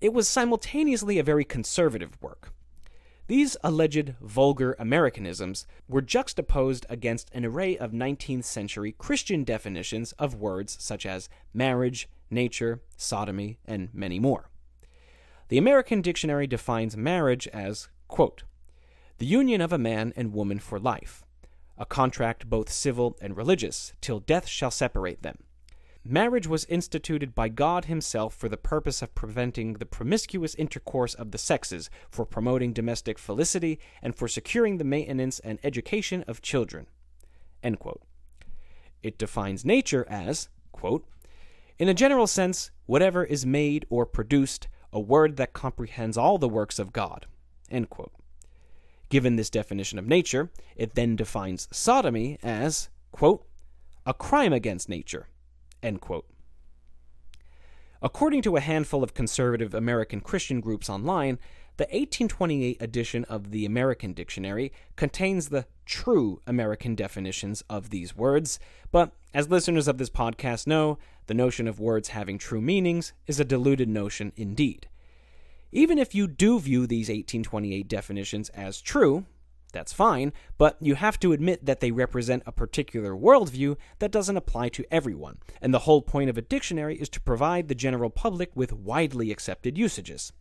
it 0.00 0.14
was 0.14 0.26
simultaneously 0.26 1.18
a 1.18 1.22
very 1.22 1.44
conservative 1.44 2.16
work. 2.22 2.52
These 3.26 3.56
alleged 3.64 4.14
vulgar 4.20 4.76
Americanisms 4.78 5.66
were 5.88 6.02
juxtaposed 6.02 6.84
against 6.90 7.30
an 7.32 7.44
array 7.44 7.76
of 7.76 7.92
19th 7.92 8.44
century 8.44 8.92
Christian 8.92 9.44
definitions 9.44 10.12
of 10.12 10.34
words 10.34 10.76
such 10.78 11.06
as 11.06 11.28
marriage, 11.54 12.08
nature, 12.34 12.82
sodomy, 12.96 13.58
and 13.64 13.88
many 13.92 14.18
more. 14.18 14.50
The 15.48 15.58
American 15.58 16.02
Dictionary 16.02 16.46
defines 16.46 16.96
marriage 16.96 17.46
as, 17.48 17.88
quote, 18.08 18.42
the 19.18 19.26
union 19.26 19.60
of 19.60 19.72
a 19.72 19.78
man 19.78 20.12
and 20.16 20.34
woman 20.34 20.58
for 20.58 20.78
life, 20.80 21.24
a 21.78 21.86
contract 21.86 22.50
both 22.50 22.70
civil 22.70 23.16
and 23.20 23.36
religious, 23.36 23.92
till 24.00 24.20
death 24.20 24.48
shall 24.48 24.70
separate 24.70 25.22
them, 25.22 25.38
marriage 26.04 26.46
was 26.46 26.66
instituted 26.66 27.34
by 27.34 27.48
God 27.48 27.86
Himself 27.86 28.34
for 28.34 28.48
the 28.48 28.58
purpose 28.58 29.00
of 29.00 29.14
preventing 29.14 29.74
the 29.74 29.86
promiscuous 29.86 30.54
intercourse 30.56 31.14
of 31.14 31.30
the 31.30 31.38
sexes, 31.38 31.88
for 32.10 32.26
promoting 32.26 32.72
domestic 32.72 33.18
felicity, 33.18 33.78
and 34.02 34.14
for 34.14 34.28
securing 34.28 34.76
the 34.76 34.84
maintenance 34.84 35.38
and 35.40 35.58
education 35.64 36.22
of 36.28 36.42
children. 36.42 36.86
It 39.02 39.18
defines 39.18 39.64
nature 39.64 40.06
as, 40.08 40.48
quote, 40.72 41.06
in 41.78 41.88
a 41.88 41.94
general 41.94 42.26
sense, 42.26 42.70
whatever 42.86 43.24
is 43.24 43.44
made 43.44 43.86
or 43.90 44.06
produced, 44.06 44.68
a 44.92 45.00
word 45.00 45.36
that 45.36 45.52
comprehends 45.52 46.16
all 46.16 46.38
the 46.38 46.48
works 46.48 46.78
of 46.78 46.92
God. 46.92 47.26
Given 49.08 49.36
this 49.36 49.50
definition 49.50 49.98
of 49.98 50.06
nature, 50.06 50.50
it 50.76 50.94
then 50.94 51.16
defines 51.16 51.68
sodomy 51.70 52.38
as, 52.42 52.88
quote, 53.12 53.46
a 54.06 54.14
crime 54.14 54.52
against 54.52 54.88
nature. 54.88 55.28
According 58.02 58.42
to 58.42 58.56
a 58.56 58.60
handful 58.60 59.02
of 59.02 59.14
conservative 59.14 59.74
American 59.74 60.20
Christian 60.20 60.60
groups 60.60 60.88
online, 60.90 61.38
the 61.76 61.84
1828 61.84 62.80
edition 62.80 63.24
of 63.24 63.50
the 63.50 63.66
American 63.66 64.12
Dictionary 64.12 64.72
contains 64.94 65.48
the 65.48 65.66
true 65.86 66.40
American 66.46 66.94
definitions 66.94 67.64
of 67.68 67.90
these 67.90 68.14
words, 68.14 68.60
but 68.92 69.12
as 69.34 69.50
listeners 69.50 69.88
of 69.88 69.98
this 69.98 70.08
podcast 70.08 70.66
know, 70.66 70.96
the 71.26 71.34
notion 71.34 71.66
of 71.66 71.80
words 71.80 72.10
having 72.10 72.38
true 72.38 72.60
meanings 72.60 73.12
is 73.26 73.40
a 73.40 73.44
diluted 73.44 73.88
notion 73.88 74.32
indeed. 74.36 74.88
Even 75.72 75.98
if 75.98 76.14
you 76.14 76.28
do 76.28 76.60
view 76.60 76.86
these 76.86 77.08
1828 77.08 77.88
definitions 77.88 78.48
as 78.50 78.80
true, 78.80 79.26
that's 79.72 79.92
fine, 79.92 80.32
but 80.56 80.76
you 80.80 80.94
have 80.94 81.18
to 81.18 81.32
admit 81.32 81.66
that 81.66 81.80
they 81.80 81.90
represent 81.90 82.44
a 82.46 82.52
particular 82.52 83.12
worldview 83.12 83.76
that 83.98 84.12
doesn't 84.12 84.36
apply 84.36 84.68
to 84.68 84.84
everyone, 84.88 85.38
and 85.60 85.74
the 85.74 85.80
whole 85.80 86.00
point 86.00 86.30
of 86.30 86.38
a 86.38 86.42
dictionary 86.42 86.96
is 86.96 87.08
to 87.08 87.20
provide 87.20 87.66
the 87.66 87.74
general 87.74 88.10
public 88.10 88.50
with 88.54 88.72
widely 88.72 89.32
accepted 89.32 89.76
usages. 89.76 90.32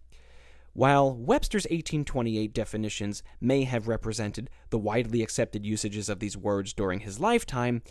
While 0.74 1.16
Webster's 1.16 1.66
1828 1.66 2.54
definitions 2.54 3.24
may 3.42 3.64
have 3.64 3.88
represented 3.88 4.52
the 4.70 4.78
widely 4.78 5.24
accepted 5.24 5.66
usages 5.66 6.10
of 6.10 6.20
these 6.20 6.38
words 6.38 6.74
during 6.74 7.00
his 7.00 7.20
lifetime, 7.20 7.82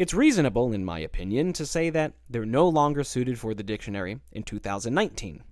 it's 0.00 0.14
reasonable, 0.14 0.72
in 0.72 0.84
my 0.84 0.98
opinion, 0.98 1.52
to 1.52 1.66
say 1.66 1.90
that 1.90 2.14
they're 2.28 2.46
no 2.46 2.66
longer 2.66 3.04
suited 3.04 3.38
for 3.38 3.52
the 3.52 3.62
dictionary 3.62 4.18
in 4.32 4.42
2019. 4.42 5.44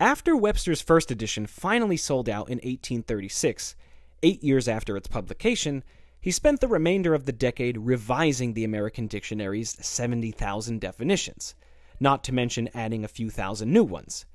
After 0.00 0.36
Webster's 0.36 0.82
first 0.82 1.10
edition 1.10 1.46
finally 1.46 1.96
sold 1.96 2.28
out 2.28 2.48
in 2.48 2.56
1836, 2.56 3.76
Eight 4.22 4.44
years 4.44 4.68
after 4.68 4.96
its 4.96 5.08
publication, 5.08 5.82
he 6.20 6.30
spent 6.30 6.60
the 6.60 6.68
remainder 6.68 7.14
of 7.14 7.24
the 7.24 7.32
decade 7.32 7.78
revising 7.78 8.52
the 8.52 8.64
American 8.64 9.06
Dictionary's 9.06 9.76
70,000 9.80 10.78
definitions, 10.78 11.54
not 11.98 12.22
to 12.24 12.34
mention 12.34 12.68
adding 12.74 13.02
a 13.02 13.08
few 13.08 13.30
thousand 13.30 13.72
new 13.72 13.84
ones. 13.84 14.26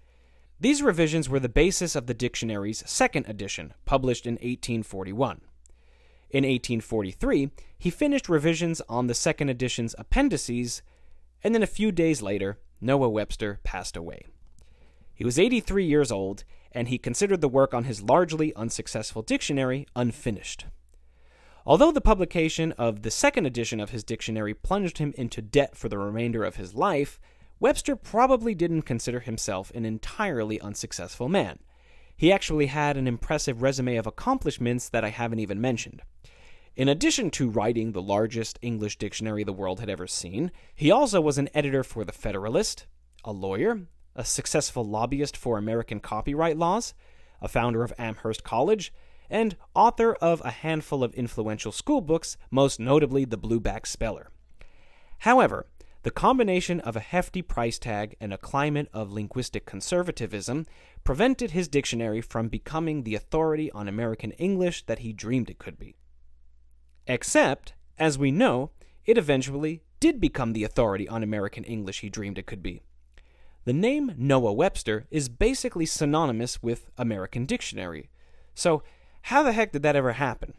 These 0.60 0.82
revisions 0.82 1.30
were 1.30 1.40
the 1.40 1.50
basis 1.50 1.96
of 1.96 2.08
the 2.08 2.16
dictionary's 2.16 2.84
second 2.90 3.28
edition, 3.28 3.76
published 3.86 4.26
in 4.26 4.36
1841. 4.36 5.42
In 6.30 6.44
1843, 6.44 7.52
he 7.78 7.90
finished 7.90 8.30
revisions 8.30 8.82
on 8.90 9.08
the 9.08 9.14
second 9.14 9.50
edition's 9.50 9.96
appendices, 9.98 10.82
and 11.44 11.54
then 11.54 11.64
a 11.64 11.68
few 11.68 11.92
days 11.92 12.22
later, 12.22 12.60
Noah 12.82 13.10
Webster 13.10 13.60
passed 13.64 13.96
away. 13.96 14.26
He 15.14 15.24
was 15.24 15.40
83 15.40 15.86
years 15.86 16.12
old, 16.12 16.44
and 16.72 16.90
he 16.90 16.98
considered 16.98 17.42
the 17.42 17.48
work 17.48 17.74
on 17.74 17.86
his 17.86 18.02
largely 18.02 18.54
unsuccessful 18.56 19.22
dictionary 19.22 19.88
unfinished. 19.96 20.66
Although 21.66 21.92
the 21.92 22.02
publication 22.02 22.74
of 22.74 23.02
the 23.02 23.10
second 23.10 23.46
edition 23.46 23.80
of 23.80 23.90
his 23.90 24.04
dictionary 24.04 24.54
plunged 24.54 25.00
him 25.00 25.14
into 25.18 25.42
debt 25.42 25.76
for 25.76 25.90
the 25.90 25.98
remainder 25.98 26.44
of 26.44 26.58
his 26.58 26.76
life, 26.76 27.20
Webster 27.60 27.96
probably 27.96 28.54
didn't 28.54 28.84
consider 28.84 29.22
himself 29.22 29.72
an 29.74 29.86
entirely 29.86 30.60
unsuccessful 30.60 31.30
man. 31.30 31.60
He 32.18 32.32
actually 32.32 32.68
had 32.68 32.98
an 32.98 33.08
impressive 33.08 33.62
resume 33.62 33.98
of 33.98 34.08
accomplishments 34.08 34.90
that 34.90 35.04
I 35.04 35.10
haven't 35.10 35.40
even 35.40 35.60
mentioned. 35.60 36.02
In 36.76 36.90
addition 36.90 37.30
to 37.32 37.50
writing 37.50 37.92
the 37.92 38.02
largest 38.02 38.60
English 38.62 38.98
dictionary 38.98 39.44
the 39.44 39.54
world 39.54 39.80
had 39.80 39.90
ever 39.90 40.08
seen, 40.08 40.52
he 40.76 40.92
also 40.92 41.22
was 41.22 41.38
an 41.38 41.50
editor 41.54 41.84
for 41.84 42.04
The 42.04 42.12
Federalist, 42.12 42.86
a 43.24 43.32
lawyer, 43.32 43.88
a 44.16 44.26
successful 44.26 44.84
lobbyist 44.84 45.36
for 45.36 45.58
American 45.58 46.00
copyright 46.00 46.58
laws, 46.58 46.94
a 47.42 47.48
founder 47.48 47.84
of 47.84 47.94
Amherst 47.98 48.44
College, 48.44 48.94
and 49.30 49.58
author 49.74 50.14
of 50.16 50.42
a 50.46 50.52
handful 50.52 51.04
of 51.04 51.14
influential 51.14 51.72
school 51.72 52.02
books, 52.02 52.38
most 52.52 52.80
notably 52.80 53.26
The 53.26 53.38
Blueback 53.38 53.86
Speller. 53.86 54.30
However, 55.20 55.66
the 56.06 56.12
combination 56.12 56.80
of 56.82 56.96
a 56.96 57.00
hefty 57.00 57.42
price 57.42 57.80
tag 57.80 58.16
and 58.22 58.32
a 58.32 58.38
climate 58.38 58.88
of 58.94 59.12
linguistic 59.12 59.66
conservatism 59.66 60.64
prevented 61.04 61.50
his 61.50 61.68
dictionary 61.68 62.22
from 62.22 62.48
becoming 62.48 63.02
the 63.02 63.16
authority 63.16 63.72
on 63.72 63.88
American 63.88 64.30
English 64.34 64.86
that 64.86 65.00
he 65.00 65.12
dreamed 65.12 65.50
it 65.50 65.58
could 65.58 65.80
be. 65.80 65.96
Except, 67.08 67.74
as 67.98 68.20
we 68.20 68.30
know, 68.30 68.70
it 69.04 69.18
eventually 69.18 69.82
did 70.00 70.22
become 70.22 70.54
the 70.54 70.64
authority 70.64 71.10
on 71.10 71.24
American 71.24 71.64
English 71.64 72.02
he 72.02 72.10
dreamed 72.12 72.38
it 72.38 72.46
could 72.46 72.62
be. 72.62 72.84
The 73.64 73.74
name 73.74 74.14
Noah 74.16 74.54
Webster 74.54 75.08
is 75.10 75.28
basically 75.28 75.88
synonymous 75.88 76.62
with 76.62 76.86
American 77.00 77.48
Dictionary. 77.48 78.12
So, 78.54 78.84
How 79.24 79.42
the 79.42 79.54
heck 79.54 79.72
did 79.72 79.82
that 79.82 79.96
ever 79.96 80.12
happen? 80.12 80.54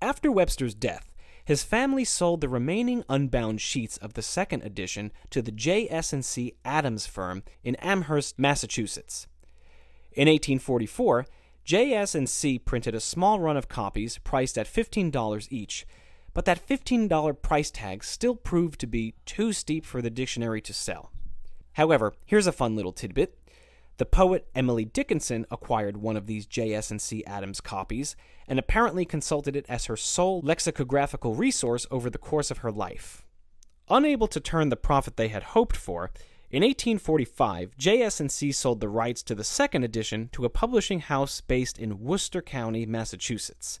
After 0.00 0.32
Webster's 0.32 0.74
death, 0.74 1.12
his 1.46 1.62
family 1.62 2.04
sold 2.04 2.40
the 2.40 2.48
remaining 2.48 3.04
unbound 3.08 3.60
sheets 3.60 3.96
of 3.98 4.14
the 4.14 4.20
second 4.20 4.64
edition 4.64 5.12
to 5.30 5.40
the 5.40 5.52
J.S.&C. 5.52 6.54
Adams 6.64 7.06
firm 7.06 7.44
in 7.62 7.76
Amherst, 7.76 8.36
Massachusetts. 8.36 9.28
In 10.12 10.26
1844, 10.26 11.24
J.S.&C. 11.64 12.58
printed 12.58 12.96
a 12.96 13.00
small 13.00 13.38
run 13.38 13.56
of 13.56 13.68
copies 13.68 14.18
priced 14.18 14.58
at 14.58 14.66
$15 14.66 15.46
each, 15.52 15.86
but 16.34 16.46
that 16.46 16.66
$15 16.66 17.40
price 17.42 17.70
tag 17.70 18.02
still 18.02 18.34
proved 18.34 18.80
to 18.80 18.88
be 18.88 19.14
too 19.24 19.52
steep 19.52 19.86
for 19.86 20.02
the 20.02 20.10
dictionary 20.10 20.60
to 20.60 20.72
sell. 20.72 21.12
However, 21.74 22.12
here's 22.24 22.48
a 22.48 22.52
fun 22.52 22.74
little 22.74 22.92
tidbit. 22.92 23.38
The 23.98 24.06
poet 24.06 24.46
Emily 24.54 24.84
Dickinson 24.84 25.46
acquired 25.50 25.96
one 25.96 26.16
of 26.16 26.26
these 26.26 26.44
J.S.&C. 26.44 27.24
Adams 27.24 27.62
copies 27.62 28.14
and 28.46 28.58
apparently 28.58 29.06
consulted 29.06 29.56
it 29.56 29.64
as 29.68 29.86
her 29.86 29.96
sole 29.96 30.42
lexicographical 30.42 31.34
resource 31.34 31.86
over 31.90 32.10
the 32.10 32.18
course 32.18 32.50
of 32.50 32.58
her 32.58 32.70
life. 32.70 33.24
Unable 33.88 34.26
to 34.28 34.40
turn 34.40 34.68
the 34.68 34.76
profit 34.76 35.16
they 35.16 35.28
had 35.28 35.42
hoped 35.42 35.76
for, 35.76 36.10
in 36.50 36.62
1845, 36.62 37.76
JS&C 37.78 38.52
sold 38.52 38.80
the 38.80 38.88
rights 38.88 39.22
to 39.24 39.34
the 39.34 39.42
second 39.42 39.82
edition 39.82 40.28
to 40.32 40.44
a 40.44 40.50
publishing 40.50 41.00
house 41.00 41.40
based 41.40 41.78
in 41.78 42.00
Worcester 42.00 42.42
County, 42.42 42.86
Massachusetts. 42.86 43.80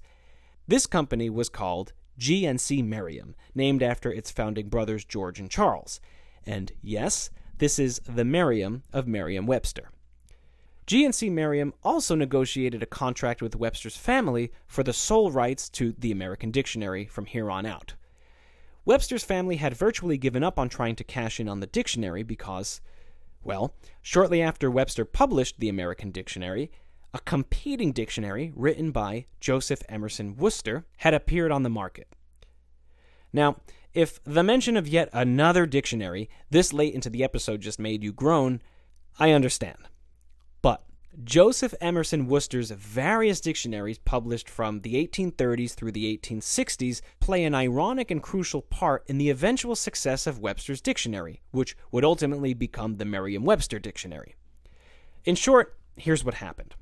This 0.66 0.86
company 0.86 1.30
was 1.30 1.48
called 1.48 1.92
G&C 2.18 2.82
Merriam, 2.82 3.36
named 3.54 3.82
after 3.82 4.10
its 4.10 4.30
founding 4.30 4.68
brothers 4.68 5.04
George 5.04 5.38
and 5.38 5.50
Charles. 5.50 6.00
And 6.44 6.72
yes, 6.82 7.30
this 7.58 7.78
is 7.78 8.00
the 8.08 8.24
Merriam 8.24 8.82
of 8.92 9.06
Merriam-Webster. 9.06 9.90
G&C 10.86 11.30
Merriam 11.30 11.74
also 11.82 12.14
negotiated 12.14 12.80
a 12.80 12.86
contract 12.86 13.42
with 13.42 13.56
Webster's 13.56 13.96
family 13.96 14.52
for 14.68 14.84
the 14.84 14.92
sole 14.92 15.32
rights 15.32 15.68
to 15.70 15.92
the 15.98 16.12
American 16.12 16.52
Dictionary 16.52 17.06
from 17.06 17.26
here 17.26 17.50
on 17.50 17.66
out. 17.66 17.94
Webster's 18.84 19.24
family 19.24 19.56
had 19.56 19.74
virtually 19.74 20.16
given 20.16 20.44
up 20.44 20.60
on 20.60 20.68
trying 20.68 20.94
to 20.94 21.02
cash 21.02 21.40
in 21.40 21.48
on 21.48 21.58
the 21.58 21.66
dictionary 21.66 22.22
because, 22.22 22.80
well, 23.42 23.74
shortly 24.00 24.40
after 24.40 24.70
Webster 24.70 25.04
published 25.04 25.58
the 25.58 25.68
American 25.68 26.12
Dictionary, 26.12 26.70
a 27.12 27.18
competing 27.18 27.90
dictionary 27.90 28.52
written 28.54 28.92
by 28.92 29.26
Joseph 29.40 29.82
Emerson 29.88 30.36
Worcester 30.36 30.86
had 30.98 31.14
appeared 31.14 31.50
on 31.50 31.64
the 31.64 31.68
market. 31.68 32.06
Now, 33.32 33.56
if 33.92 34.22
the 34.22 34.44
mention 34.44 34.76
of 34.76 34.86
yet 34.86 35.08
another 35.12 35.66
dictionary 35.66 36.30
this 36.48 36.72
late 36.72 36.94
into 36.94 37.10
the 37.10 37.24
episode 37.24 37.62
just 37.62 37.80
made 37.80 38.04
you 38.04 38.12
groan, 38.12 38.62
I 39.18 39.32
understand. 39.32 39.78
Joseph 41.24 41.72
Emerson 41.80 42.26
Worcester's 42.26 42.70
various 42.72 43.40
dictionaries 43.40 43.96
published 43.96 44.50
from 44.50 44.80
the 44.80 44.94
1830s 45.06 45.72
through 45.72 45.92
the 45.92 46.14
1860s 46.18 47.00
play 47.20 47.44
an 47.44 47.54
ironic 47.54 48.10
and 48.10 48.22
crucial 48.22 48.60
part 48.60 49.02
in 49.06 49.16
the 49.16 49.30
eventual 49.30 49.74
success 49.74 50.26
of 50.26 50.40
Webster's 50.40 50.82
dictionary, 50.82 51.40
which 51.52 51.74
would 51.90 52.04
ultimately 52.04 52.52
become 52.52 52.96
the 52.96 53.06
Merriam 53.06 53.44
Webster 53.46 53.78
Dictionary. 53.78 54.34
In 55.24 55.36
short, 55.36 55.78
here's 55.96 56.22
what 56.22 56.34
happened 56.34 56.74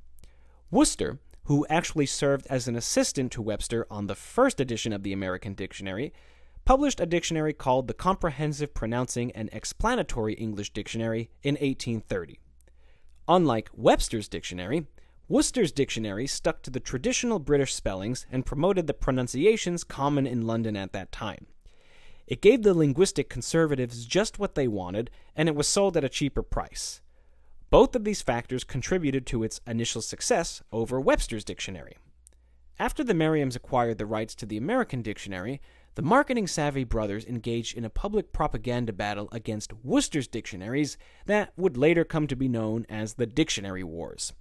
Worcester, 0.69 1.21
who 1.45 1.65
actually 1.71 2.07
served 2.07 2.49
as 2.51 2.67
an 2.67 2.75
assistant 2.75 3.31
to 3.33 3.43
Webster 3.43 3.87
on 3.89 4.09
the 4.09 4.17
first 4.17 4.59
edition 4.59 4.93
of 4.93 5.05
the 5.05 5.13
American 5.13 5.55
Dictionary, 5.55 6.13
published 6.65 6.99
a 6.99 7.07
dictionary 7.07 7.53
called 7.53 7.87
the 7.87 7.95
Comprehensive 7.95 8.75
Pronouncing 8.75 9.31
and 9.31 9.49
Explanatory 9.53 10.35
English 10.35 10.71
Dictionary 10.71 11.31
in 11.45 11.55
1830. 11.55 12.41
Unlike 13.29 13.71
Webster's 13.73 14.29
dictionary, 14.29 14.87
Worcester's 15.29 15.73
dictionary 15.73 16.27
stuck 16.27 16.63
to 16.63 16.71
the 16.71 16.81
traditional 16.81 17.39
British 17.39 17.75
spellings 17.75 18.27
and 18.31 18.45
promoted 18.45 18.87
the 18.87 18.93
pronunciations 18.93 19.83
common 19.83 20.27
in 20.27 20.47
London 20.47 20.77
at 20.77 20.93
that 20.93 21.11
time. 21.11 21.47
It 22.27 22.43
gave 22.43 22.63
the 22.63 22.75
linguistic 22.75 23.31
conservatives 23.31 24.05
just 24.05 24.39
what 24.39 24.55
they 24.55 24.69
wanted, 24.69 25.11
and 25.35 25.49
it 25.49 25.55
was 25.55 25.67
sold 25.67 25.97
at 25.97 26.05
a 26.05 26.11
cheaper 26.11 26.43
price. 26.43 27.01
Both 27.71 27.97
of 27.97 28.05
these 28.05 28.21
factors 28.21 28.65
contributed 28.65 29.27
to 29.27 29.43
its 29.43 29.61
initial 29.67 30.03
success 30.03 30.63
over 30.71 31.01
Webster's 31.01 31.45
dictionary. 31.45 31.97
After 32.79 33.03
the 33.03 33.15
Merriams 33.15 33.57
acquired 33.57 33.99
the 33.99 34.07
rights 34.07 34.35
to 34.37 34.47
the 34.47 34.57
American 34.59 35.01
dictionary, 35.01 35.61
the 35.95 36.03
marketing 36.03 36.47
savvy 36.49 36.83
brothers 36.83 37.25
engaged 37.25 37.77
in 37.77 37.85
a 37.85 37.91
public 37.91 38.33
propaganda 38.33 38.93
battle 38.93 39.29
against 39.31 39.73
Worcester's 39.85 40.27
dictionaries 40.27 40.99
that 41.27 41.53
would 41.57 41.77
later 41.77 42.05
come 42.05 42.27
to 42.27 42.37
be 42.37 42.49
known 42.49 42.85
as 42.89 43.15
the 43.15 43.27
Dictionary 43.27 43.85
Wars. 43.85 44.33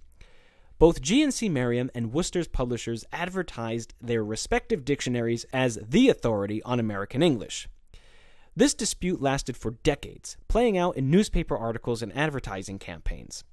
Both 0.80 1.00
G&C 1.00 1.48
Merriam 1.48 1.90
and 1.94 2.12
Worcester's 2.12 2.48
publishers 2.48 3.04
advertised 3.12 3.94
their 4.00 4.24
respective 4.24 4.84
dictionaries 4.84 5.44
as 5.52 5.78
the 5.80 6.08
authority 6.08 6.60
on 6.64 6.80
American 6.80 7.22
English. 7.22 7.68
This 8.56 8.74
dispute 8.74 9.20
lasted 9.20 9.56
for 9.56 9.72
decades, 9.82 10.36
playing 10.48 10.76
out 10.76 10.96
in 10.96 11.10
newspaper 11.10 11.56
articles 11.56 12.02
and 12.02 12.16
advertising 12.16 12.80
campaigns. 12.80 13.44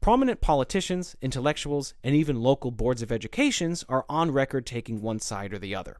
Prominent 0.00 0.40
politicians, 0.40 1.14
intellectuals, 1.22 1.94
and 2.02 2.16
even 2.16 2.42
local 2.42 2.72
boards 2.72 3.02
of 3.02 3.12
educations 3.12 3.84
are 3.88 4.04
on 4.08 4.32
record 4.32 4.66
taking 4.66 5.00
one 5.00 5.20
side 5.20 5.52
or 5.52 5.60
the 5.60 5.76
other. 5.76 5.98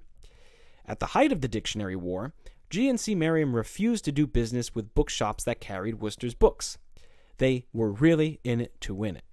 At 0.87 1.01
the 1.01 1.07
height 1.07 1.33
of 1.33 1.41
the 1.41 1.49
dictionary 1.49 1.97
war, 1.97 2.35
G&C 2.71 3.15
Merriam 3.15 3.55
refused 3.55 4.05
to 4.07 4.13
do 4.13 4.27
business 4.27 4.75
with 4.75 4.95
bookshops 4.95 5.45
that 5.45 5.61
carried 5.61 6.01
Worcester's 6.01 6.35
books. 6.35 6.79
They 7.39 7.67
were 7.73 7.93
really 7.93 8.41
in 8.45 8.61
it 8.61 8.81
to 8.83 8.95
win 8.95 9.17
it. 9.17 9.25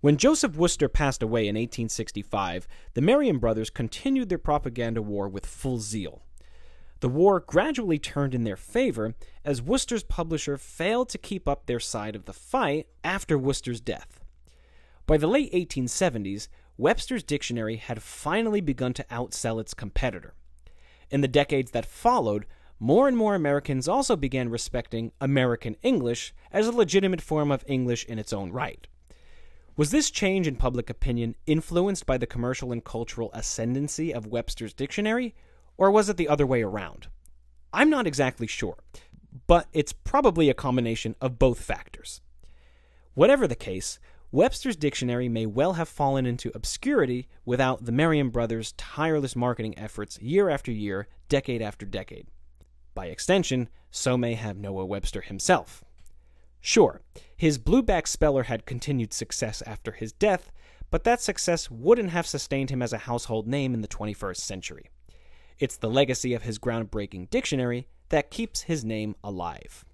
When 0.00 0.16
Joseph 0.16 0.56
Worcester 0.56 0.88
passed 0.88 1.22
away 1.22 1.42
in 1.42 1.54
1865, 1.54 2.68
the 2.94 3.00
Merriam 3.00 3.38
brothers 3.38 3.70
continued 3.70 4.28
their 4.28 4.38
propaganda 4.38 5.02
war 5.02 5.28
with 5.28 5.46
full 5.46 5.78
zeal. 5.78 6.22
The 7.00 7.08
war 7.08 7.40
gradually 7.40 7.98
turned 7.98 8.34
in 8.34 8.44
their 8.44 8.56
favor 8.56 9.14
as 9.44 9.62
Worcester's 9.62 10.02
publisher 10.02 10.56
failed 10.56 11.08
to 11.10 11.18
keep 11.18 11.48
up 11.48 11.66
their 11.66 11.80
side 11.80 12.16
of 12.16 12.24
the 12.24 12.32
fight 12.32 12.86
after 13.04 13.38
Worcester's 13.38 13.80
death. 13.80 14.20
By 15.06 15.16
the 15.16 15.28
late 15.28 15.52
1870s, 15.52 16.48
Webster's 16.76 17.22
dictionary 17.22 17.76
had 17.76 18.02
finally 18.02 18.60
begun 18.60 18.92
to 18.94 19.06
outsell 19.10 19.60
its 19.60 19.74
competitor. 19.74 20.34
In 21.10 21.20
the 21.20 21.28
decades 21.28 21.70
that 21.70 21.86
followed, 21.86 22.46
more 22.80 23.08
and 23.08 23.16
more 23.16 23.34
Americans 23.34 23.88
also 23.88 24.14
began 24.14 24.50
respecting 24.50 25.12
American 25.20 25.76
English 25.82 26.34
as 26.52 26.66
a 26.66 26.72
legitimate 26.72 27.20
form 27.20 27.50
of 27.50 27.64
English 27.66 28.04
in 28.04 28.18
its 28.18 28.32
own 28.32 28.52
right. 28.52 28.86
Was 29.76 29.90
this 29.90 30.10
change 30.10 30.46
in 30.46 30.56
public 30.56 30.90
opinion 30.90 31.36
influenced 31.46 32.04
by 32.04 32.18
the 32.18 32.26
commercial 32.26 32.72
and 32.72 32.84
cultural 32.84 33.30
ascendancy 33.32 34.12
of 34.12 34.26
Webster's 34.26 34.74
dictionary, 34.74 35.34
or 35.76 35.90
was 35.90 36.08
it 36.08 36.16
the 36.16 36.28
other 36.28 36.46
way 36.46 36.62
around? 36.62 37.08
I'm 37.72 37.90
not 37.90 38.06
exactly 38.06 38.46
sure, 38.46 38.76
but 39.46 39.66
it's 39.72 39.92
probably 39.92 40.50
a 40.50 40.54
combination 40.54 41.14
of 41.20 41.38
both 41.38 41.60
factors. 41.60 42.20
Whatever 43.14 43.46
the 43.46 43.54
case, 43.54 43.98
Webster's 44.30 44.76
dictionary 44.76 45.26
may 45.26 45.46
well 45.46 45.74
have 45.74 45.88
fallen 45.88 46.26
into 46.26 46.52
obscurity 46.54 47.28
without 47.46 47.86
the 47.86 47.92
Merriam 47.92 48.28
brothers' 48.28 48.72
tireless 48.72 49.34
marketing 49.34 49.78
efforts 49.78 50.20
year 50.20 50.50
after 50.50 50.70
year, 50.70 51.08
decade 51.30 51.62
after 51.62 51.86
decade. 51.86 52.26
By 52.94 53.06
extension, 53.06 53.70
so 53.90 54.18
may 54.18 54.34
have 54.34 54.58
Noah 54.58 54.84
Webster 54.84 55.22
himself. 55.22 55.82
Sure, 56.60 57.00
his 57.36 57.58
blueback 57.58 58.06
speller 58.06 58.42
had 58.42 58.66
continued 58.66 59.14
success 59.14 59.62
after 59.62 59.92
his 59.92 60.12
death, 60.12 60.52
but 60.90 61.04
that 61.04 61.22
success 61.22 61.70
wouldn't 61.70 62.10
have 62.10 62.26
sustained 62.26 62.68
him 62.68 62.82
as 62.82 62.92
a 62.92 62.98
household 62.98 63.46
name 63.46 63.72
in 63.72 63.80
the 63.80 63.88
21st 63.88 64.38
century. 64.38 64.90
It's 65.58 65.78
the 65.78 65.88
legacy 65.88 66.34
of 66.34 66.42
his 66.42 66.58
groundbreaking 66.58 67.30
dictionary 67.30 67.88
that 68.10 68.30
keeps 68.30 68.62
his 68.62 68.84
name 68.84 69.16
alive. 69.24 69.86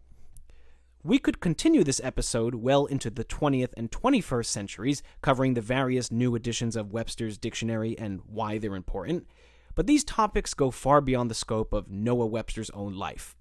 We 1.06 1.18
could 1.18 1.38
continue 1.38 1.84
this 1.84 2.00
episode 2.02 2.54
well 2.54 2.86
into 2.86 3.10
the 3.10 3.26
20th 3.26 3.74
and 3.76 3.90
21st 3.90 4.46
centuries, 4.46 5.02
covering 5.20 5.52
the 5.52 5.60
various 5.60 6.10
new 6.10 6.34
editions 6.34 6.76
of 6.76 6.94
Webster's 6.94 7.36
dictionary 7.36 7.94
and 7.98 8.22
why 8.26 8.56
they're 8.56 8.74
important, 8.74 9.26
but 9.74 9.86
these 9.86 10.02
topics 10.02 10.54
go 10.54 10.70
far 10.70 11.02
beyond 11.02 11.30
the 11.30 11.34
scope 11.34 11.74
of 11.74 11.90
Noah 11.90 12.24
Webster's 12.24 12.70
own 12.70 12.94
life. 12.94 13.36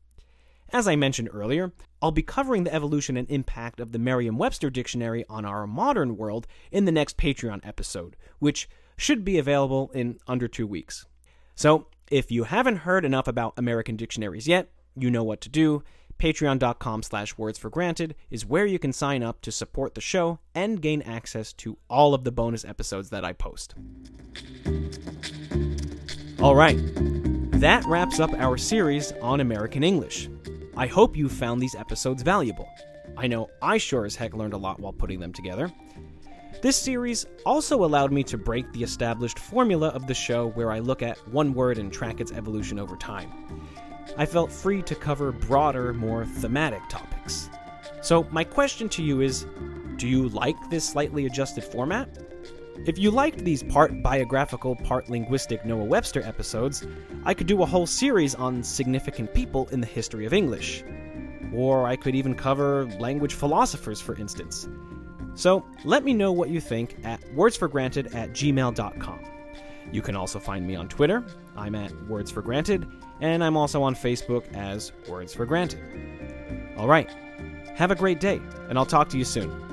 As 0.73 0.89
I 0.89 0.97
mentioned 0.97 1.30
earlier, 1.32 1.71
I'll 2.02 2.12
be 2.12 2.21
covering 2.21 2.65
the 2.65 2.73
evolution 2.73 3.15
and 3.15 3.32
impact 3.32 3.80
of 3.80 3.93
the 3.93 3.99
Merriam 3.99 4.38
Webster 4.38 4.69
dictionary 4.69 5.23
on 5.30 5.45
our 5.45 5.65
modern 5.65 6.17
world 6.17 6.47
in 6.69 6.84
the 6.84 6.91
next 6.91 7.15
Patreon 7.15 7.65
episode, 7.65 8.17
which 8.39 8.67
should 8.97 9.23
be 9.23 9.38
available 9.38 9.89
in 9.93 10.19
under 10.28 10.49
two 10.49 10.67
weeks. 10.67 11.06
So, 11.56 11.88
if 12.12 12.30
you 12.30 12.43
haven't 12.43 12.80
heard 12.80 13.06
enough 13.06 13.30
about 13.30 13.54
American 13.56 13.95
dictionaries 13.95 14.49
yet, 14.49 14.69
you 14.97 15.10
know 15.10 15.23
what 15.23 15.39
to 15.41 15.49
do 15.49 15.82
patreon.com 16.23 17.03
slash 17.03 17.38
words 17.38 17.59
for 17.59 17.69
granted 17.69 18.15
is 18.31 18.45
where 18.45 18.65
you 18.65 18.79
can 18.79 18.93
sign 18.93 19.21
up 19.21 19.41
to 19.41 19.51
support 19.51 19.93
the 19.93 19.99
show 19.99 20.39
and 20.55 20.81
gain 20.81 21.01
access 21.01 21.51
to 21.51 21.77
all 21.89 22.13
of 22.13 22.23
the 22.23 22.31
bonus 22.31 22.63
episodes 22.63 23.09
that 23.09 23.25
I 23.25 23.33
post. 23.33 23.75
All 26.41 26.55
right, 26.55 26.79
that 27.59 27.83
wraps 27.86 28.21
up 28.21 28.31
our 28.36 28.57
series 28.57 29.12
on 29.21 29.41
American 29.41 29.83
English. 29.83 30.29
I 30.77 30.88
hope 30.88 31.17
you 31.17 31.27
found 31.27 31.62
these 31.62 31.75
episodes 31.75 32.23
valuable. 32.23 32.69
I 33.17 33.27
know 33.27 33.49
I 33.62 33.77
sure 33.77 34.05
as 34.05 34.15
heck 34.15 34.33
learned 34.33 34.53
a 34.53 34.57
lot 34.57 34.79
while 34.79 34.93
putting 34.93 35.19
them 35.19 35.33
together. 35.33 35.69
This 36.62 36.77
series 36.77 37.25
also 37.45 37.83
allowed 37.83 38.13
me 38.13 38.23
to 38.23 38.38
break 38.38 38.71
the 38.71 38.83
established 38.83 39.39
formula 39.39 39.89
of 39.89 40.07
the 40.07 40.13
show 40.13 40.47
where 40.51 40.71
I 40.71 40.79
look 40.79 41.01
at 41.01 41.17
one 41.27 41.53
word 41.53 41.79
and 41.79 41.91
track 41.91 42.21
its 42.21 42.31
evolution 42.31 42.79
over 42.79 42.95
time. 42.95 43.29
I 44.17 44.25
felt 44.25 44.51
free 44.51 44.81
to 44.83 44.95
cover 44.95 45.31
broader, 45.31 45.93
more 45.93 46.25
thematic 46.25 46.81
topics. 46.89 47.49
So, 48.01 48.27
my 48.31 48.43
question 48.43 48.89
to 48.89 49.03
you 49.03 49.21
is 49.21 49.45
do 49.95 50.07
you 50.07 50.29
like 50.29 50.57
this 50.69 50.87
slightly 50.87 51.25
adjusted 51.25 51.63
format? 51.63 52.09
If 52.85 52.97
you 52.97 53.11
liked 53.11 53.39
these 53.45 53.63
part 53.63 54.01
biographical, 54.01 54.75
part 54.75 55.09
linguistic 55.09 55.63
Noah 55.63 55.85
Webster 55.85 56.21
episodes, 56.23 56.85
I 57.23 57.33
could 57.33 57.47
do 57.47 57.61
a 57.61 57.65
whole 57.65 57.85
series 57.85 58.35
on 58.35 58.63
significant 58.63 59.33
people 59.33 59.69
in 59.69 59.79
the 59.79 59.87
history 59.87 60.25
of 60.25 60.33
English. 60.33 60.83
Or 61.53 61.87
I 61.87 61.95
could 61.95 62.15
even 62.15 62.35
cover 62.35 62.85
language 62.99 63.35
philosophers, 63.35 64.01
for 64.01 64.15
instance. 64.17 64.67
So 65.35 65.65
let 65.85 66.03
me 66.03 66.13
know 66.13 66.31
what 66.31 66.49
you 66.49 66.59
think 66.59 66.97
at 67.03 67.21
wordsforgranted 67.35 68.13
at 68.15 68.31
gmail.com. 68.31 69.19
You 69.91 70.01
can 70.01 70.15
also 70.15 70.39
find 70.39 70.65
me 70.65 70.75
on 70.75 70.89
Twitter. 70.89 71.23
I'm 71.55 71.75
at 71.75 71.91
Words 72.07 72.31
for 72.31 72.41
Granted, 72.41 72.87
and 73.21 73.43
I'm 73.43 73.57
also 73.57 73.83
on 73.83 73.95
Facebook 73.95 74.51
as 74.53 74.91
Words 75.07 75.33
for 75.33 75.45
Granted. 75.45 75.81
All 76.77 76.87
right, 76.87 77.09
have 77.75 77.91
a 77.91 77.95
great 77.95 78.19
day, 78.19 78.41
and 78.69 78.77
I'll 78.77 78.85
talk 78.85 79.09
to 79.09 79.17
you 79.17 79.25
soon. 79.25 79.72